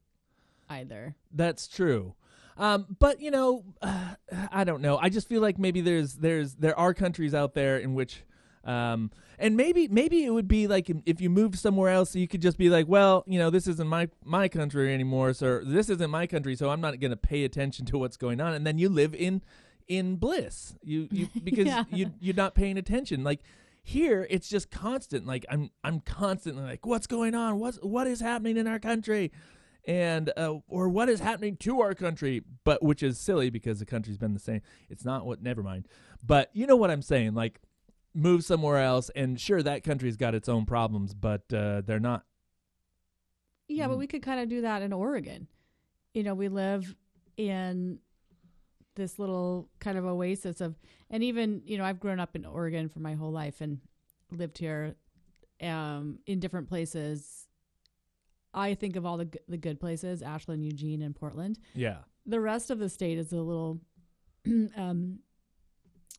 either. 0.69 1.15
That's 1.33 1.69
true. 1.69 2.15
Um, 2.59 2.87
but 2.99 3.21
you 3.21 3.31
know, 3.31 3.65
uh, 3.83 4.15
I 4.51 4.65
don't 4.65 4.81
know. 4.83 4.99
I 4.99 5.09
just 5.09 5.29
feel 5.29 5.41
like 5.43 5.59
maybe 5.59 5.81
there's 5.81 6.15
there's 6.15 6.55
there 6.55 6.79
are 6.79 6.95
countries 6.95 7.35
out 7.35 7.55
there 7.55 7.79
in 7.79 7.95
which, 7.95 8.23
um, 8.65 9.11
and 9.39 9.57
maybe 9.57 9.89
maybe 9.89 10.25
it 10.25 10.31
would 10.31 10.49
be 10.49 10.67
like 10.67 10.91
if 11.05 11.21
you 11.21 11.29
moved 11.31 11.59
somewhere 11.59 11.91
else, 11.91 12.15
you 12.17 12.27
could 12.27 12.41
just 12.41 12.57
be 12.59 12.71
like, 12.71 12.89
well, 12.89 13.25
you 13.27 13.39
know, 13.39 13.51
this 13.51 13.67
isn't 13.67 13.87
my 13.89 14.09
my 14.25 14.49
country 14.49 14.93
anymore, 14.93 15.35
so 15.35 15.61
this 15.65 15.91
isn't 15.91 16.11
my 16.11 16.27
country, 16.27 16.57
so 16.57 16.71
I'm 16.71 16.81
not 16.81 16.99
going 16.99 17.11
to 17.11 17.17
pay 17.17 17.45
attention 17.45 17.85
to 17.87 17.99
what's 17.99 18.17
going 18.17 18.41
on, 18.41 18.55
and 18.55 18.67
then 18.67 18.79
you 18.79 18.89
live 18.89 19.15
in 19.15 19.43
in 19.87 20.17
bliss. 20.17 20.75
You 20.83 21.09
you 21.11 21.29
because 21.45 21.67
Yeah. 21.67 21.85
you 21.91 22.13
you're 22.21 22.35
not 22.35 22.55
paying 22.55 22.79
attention. 22.79 23.23
Like 23.23 23.41
here, 23.87 24.27
it's 24.29 24.49
just 24.49 24.71
constant. 24.71 25.27
Like 25.27 25.47
I'm 25.49 25.71
I'm 25.85 26.01
constantly 26.01 26.65
like, 26.65 26.85
what's 26.85 27.07
going 27.07 27.35
on? 27.37 27.59
What's 27.61 27.79
what 27.79 28.07
is 28.09 28.21
happening 28.21 28.57
in 28.57 28.67
our 28.67 28.79
country? 28.81 29.31
and 29.89 30.33
uh, 30.37 30.55
or 30.67 30.89
what 30.89 31.09
is 31.09 31.21
happening 31.21 31.57
to 31.57 31.81
our 31.81 31.95
country 31.95 32.43
but 32.65 32.83
which 32.83 33.05
is 33.05 33.21
silly 33.21 33.51
because 33.51 33.79
the 33.79 33.87
country's 33.87 34.19
been 34.19 34.33
the 34.35 34.41
same 34.41 34.61
it's 34.91 35.05
not 35.05 35.25
what 35.25 35.41
never 35.41 35.63
mind 35.63 35.87
but 36.25 36.51
you 36.53 36.67
know 36.67 36.75
what 36.75 36.91
i'm 36.91 37.01
saying 37.03 37.35
like 37.35 37.61
move 38.13 38.43
somewhere 38.43 38.79
else 38.79 39.11
and 39.15 39.41
sure 39.41 39.63
that 39.63 39.85
country's 39.85 40.17
got 40.17 40.35
its 40.35 40.49
own 40.49 40.67
problems 40.67 41.15
but 41.15 41.43
uh, 41.55 41.83
they're 41.87 42.01
not 42.01 42.25
Yeah, 43.69 43.87
but 43.87 43.95
Mm. 43.95 43.99
we 44.01 44.07
could 44.09 44.23
kind 44.23 44.41
of 44.41 44.49
do 44.49 44.63
that 44.63 44.83
in 44.83 44.93
Oregon. 44.93 45.47
You 46.15 46.25
know, 46.25 46.35
we 46.35 46.49
live 46.49 46.93
in 47.37 48.01
this 48.97 49.19
little 49.19 49.69
kind 49.79 49.97
of 49.97 50.05
oasis 50.05 50.61
of, 50.61 50.75
and 51.11 51.23
even, 51.23 51.63
you 51.65 51.79
know, 51.79 51.85
I've 51.85 52.01
grown 52.01 52.19
up 52.19 52.35
in 52.35 52.45
Oregon 52.45 52.89
for 52.89 52.99
my 52.99 53.15
whole 53.15 53.31
life 53.33 53.61
and 53.61 53.79
lived 54.33 54.59
here 54.59 54.97
um, 55.63 56.19
in 56.27 56.41
different 56.41 56.69
places. 56.69 57.47
I 58.53 58.75
think 58.75 58.97
of 58.97 59.07
all 59.07 59.19
the, 59.19 59.27
g- 59.27 59.39
the 59.49 59.57
good 59.59 59.79
places, 59.79 60.23
Ashland, 60.23 60.65
Eugene, 60.65 61.03
and 61.03 61.15
Portland. 61.15 61.59
yeah 61.75 61.99
The 62.27 62.41
rest 62.41 62.71
of 62.71 62.79
the 62.79 62.89
state 62.89 63.19
is 63.19 63.33
a 63.33 63.37
little 63.41 63.81
um, 64.77 65.21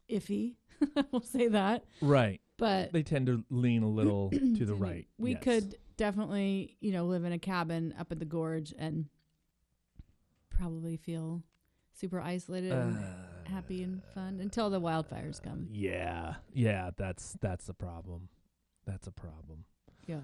iffy. 0.09 0.55
we'll 1.11 1.21
say 1.21 1.47
that. 1.47 1.83
right 2.01 2.39
But 2.57 2.93
they 2.93 3.03
tend 3.03 3.25
to 3.27 3.43
lean 3.49 3.83
a 3.83 3.89
little 3.89 4.29
to 4.31 4.65
the 4.65 4.75
right 4.75 5.07
We 5.17 5.31
yes. 5.31 5.43
could 5.43 5.75
definitely, 5.97 6.77
you 6.79 6.91
know, 6.91 7.05
live 7.05 7.25
in 7.25 7.33
a 7.33 7.39
cabin 7.39 7.93
up 7.99 8.11
at 8.11 8.19
the 8.19 8.25
gorge 8.25 8.73
and 8.77 9.05
probably 10.49 10.97
feel 10.97 11.43
super 11.99 12.19
isolated 12.21 12.71
and 12.73 12.97
Uh, 12.97 13.49
happy 13.49 13.81
and 13.83 14.01
fun 14.13 14.39
until 14.41 14.69
the 14.69 14.79
wildfires 14.81 15.41
come. 15.41 15.67
yeah 15.71 16.35
yeah 16.53 16.91
that's 16.97 17.37
that's 17.41 17.65
the 17.65 17.73
problem 17.73 18.29
that's 18.85 19.07
a 19.07 19.11
problem 19.11 19.65
Yeah. 20.05 20.19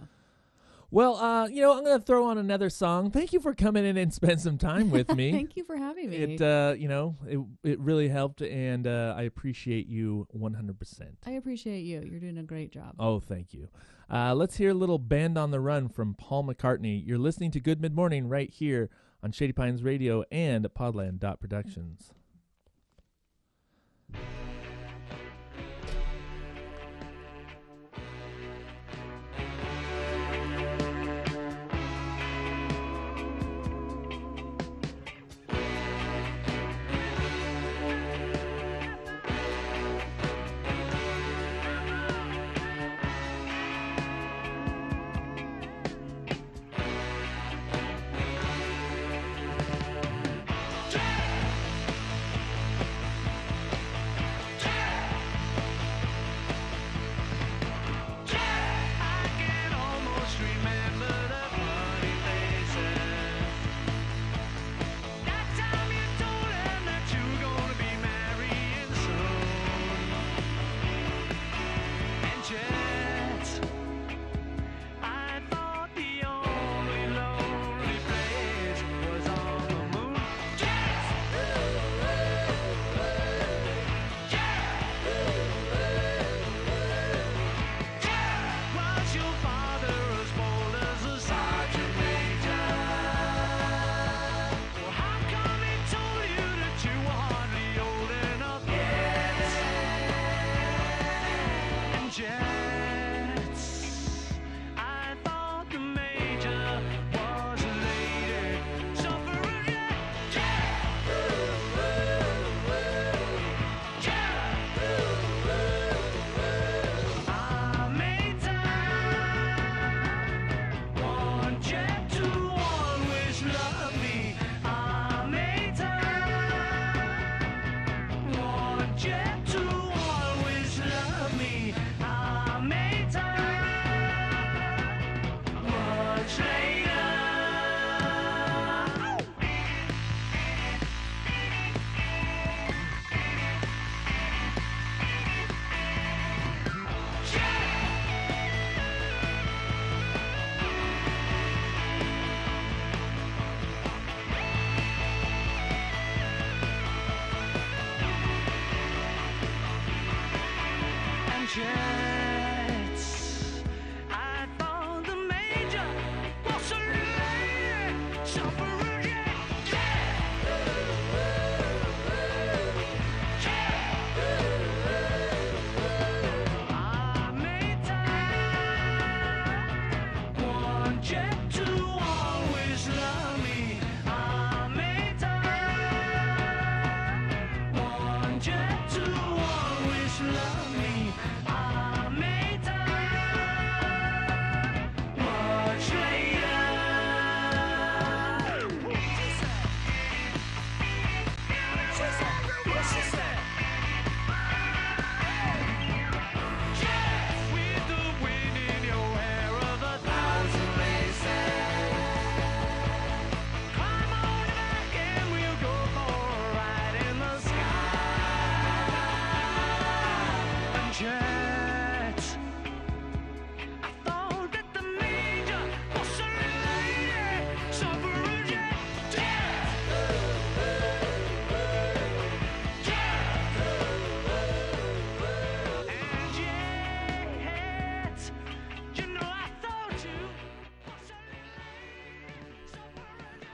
well 0.91 1.15
uh 1.15 1.47
you 1.47 1.61
know 1.61 1.77
i'm 1.77 1.83
gonna 1.83 1.99
throw 1.99 2.25
on 2.25 2.37
another 2.37 2.69
song 2.69 3.11
thank 3.11 3.31
you 3.33 3.39
for 3.39 3.53
coming 3.55 3.85
in 3.85 3.97
and 3.97 4.13
spend 4.21 4.41
some 4.41 4.57
time 4.57 4.89
with 4.91 5.13
me 5.15 5.31
Thank 5.39 5.55
you 5.57 5.63
for 5.63 5.75
having 5.77 6.09
me. 6.09 6.17
it 6.35 6.41
uh 6.41 6.75
you 6.77 6.87
know 6.87 7.15
it 7.27 7.39
it 7.63 7.79
really 7.79 8.09
helped 8.09 8.41
and 8.41 8.85
uh 8.87 9.13
i 9.17 9.23
appreciate 9.23 9.87
you 9.87 10.27
100% 10.37 11.01
I 11.25 11.31
appreciate 11.31 11.81
you. 11.81 12.01
You're 12.01 12.19
doing 12.19 12.37
a 12.37 12.43
great 12.43 12.71
job. 12.71 12.95
oh 12.99 13.19
thank 13.19 13.53
you 13.53 13.69
uh 14.09 14.35
let's 14.35 14.57
hear 14.57 14.71
a 14.71 14.73
little 14.75 14.99
band 14.99 15.37
on 15.37 15.51
the 15.51 15.59
run 15.61 15.87
from 15.89 16.13
paul 16.13 16.43
mccartney 16.43 17.01
you're 17.05 17.17
listening 17.17 17.51
to 17.51 17.59
good 17.59 17.81
mid 17.81 17.95
morning 17.95 18.27
right 18.27 18.49
here 18.49 18.89
on 19.23 19.31
shady 19.31 19.53
pines 19.53 19.81
radio 19.81 20.23
and 20.31 20.67
podland 20.77 21.19
productions 21.39 22.11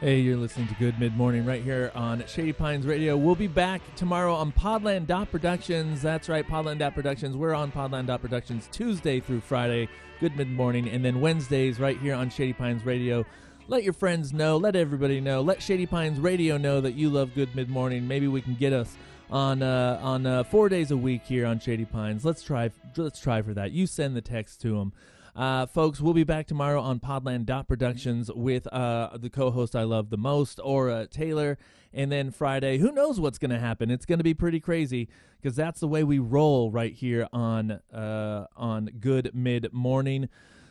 Hey, 0.09 0.21
you're 0.21 0.37
listening 0.37 0.67
to 0.69 0.73
Good 0.73 0.99
Mid 0.99 1.15
Morning 1.15 1.45
right 1.45 1.61
here 1.61 1.91
on 1.93 2.25
Shady 2.25 2.51
Pines 2.51 2.87
Radio. 2.87 3.15
We'll 3.15 3.35
be 3.35 3.45
back 3.45 3.79
tomorrow 3.95 4.33
on 4.33 4.51
Podland 4.51 5.05
Dot 5.05 5.29
Productions. 5.29 6.01
That's 6.01 6.27
right, 6.27 6.47
Podland 6.47 6.79
Dot 6.79 6.95
Productions. 6.95 7.37
We're 7.37 7.53
on 7.53 7.71
Podland 7.71 8.07
Dot 8.07 8.19
Productions 8.19 8.67
Tuesday 8.71 9.19
through 9.19 9.41
Friday, 9.41 9.87
Good 10.19 10.35
Mid 10.35 10.49
Morning, 10.49 10.89
and 10.89 11.05
then 11.05 11.21
Wednesdays 11.21 11.79
right 11.79 11.95
here 11.99 12.15
on 12.15 12.31
Shady 12.31 12.53
Pines 12.53 12.83
Radio. 12.87 13.23
Let 13.67 13.83
your 13.83 13.93
friends 13.93 14.33
know, 14.33 14.57
let 14.57 14.75
everybody 14.75 15.21
know, 15.21 15.41
let 15.41 15.61
Shady 15.61 15.85
Pines 15.85 16.19
Radio 16.19 16.57
know 16.57 16.81
that 16.81 16.95
you 16.95 17.11
love 17.11 17.35
Good 17.35 17.55
Mid 17.55 17.69
Morning. 17.69 18.07
Maybe 18.07 18.27
we 18.27 18.41
can 18.41 18.55
get 18.55 18.73
us 18.73 18.97
on 19.29 19.61
uh, 19.61 19.99
on 20.01 20.25
uh, 20.25 20.43
four 20.43 20.69
days 20.69 20.89
a 20.89 20.97
week 20.97 21.21
here 21.23 21.45
on 21.45 21.59
Shady 21.59 21.85
Pines. 21.85 22.25
Let's 22.25 22.41
try 22.41 22.71
let's 22.97 23.21
try 23.21 23.43
for 23.43 23.53
that. 23.53 23.73
You 23.73 23.85
send 23.85 24.15
the 24.15 24.21
text 24.21 24.59
to 24.61 24.69
them. 24.75 24.91
Uh, 25.35 25.65
folks, 25.65 26.01
we'll 26.01 26.13
be 26.13 26.23
back 26.23 26.47
tomorrow 26.47 26.81
on 26.81 26.99
Podland 26.99 27.45
Dot 27.45 27.67
Productions 27.67 28.31
with 28.33 28.67
uh, 28.67 29.17
the 29.17 29.29
co-host 29.29 29.75
I 29.75 29.83
love 29.83 30.09
the 30.09 30.17
most, 30.17 30.59
Aura 30.63 31.07
Taylor, 31.07 31.57
and 31.93 32.11
then 32.11 32.31
Friday, 32.31 32.77
who 32.77 32.91
knows 32.91 33.19
what's 33.19 33.37
going 33.37 33.51
to 33.51 33.59
happen? 33.59 33.91
It's 33.91 34.05
going 34.05 34.19
to 34.19 34.23
be 34.23 34.33
pretty 34.33 34.59
crazy 34.59 35.07
because 35.41 35.55
that's 35.55 35.79
the 35.79 35.87
way 35.87 36.03
we 36.03 36.19
roll 36.19 36.71
right 36.71 36.93
here 36.93 37.27
on 37.31 37.79
uh, 37.93 38.47
on 38.55 38.89
Good 38.99 39.31
Mid 39.33 39.71
Morning. 39.71 40.29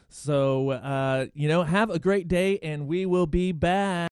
So 0.08 0.70
uh, 0.70 1.26
you 1.34 1.48
know, 1.48 1.62
have 1.62 1.90
a 1.90 1.98
great 1.98 2.28
day, 2.28 2.58
and 2.62 2.86
we 2.86 3.06
will 3.06 3.26
be 3.26 3.52
back. 3.52 3.98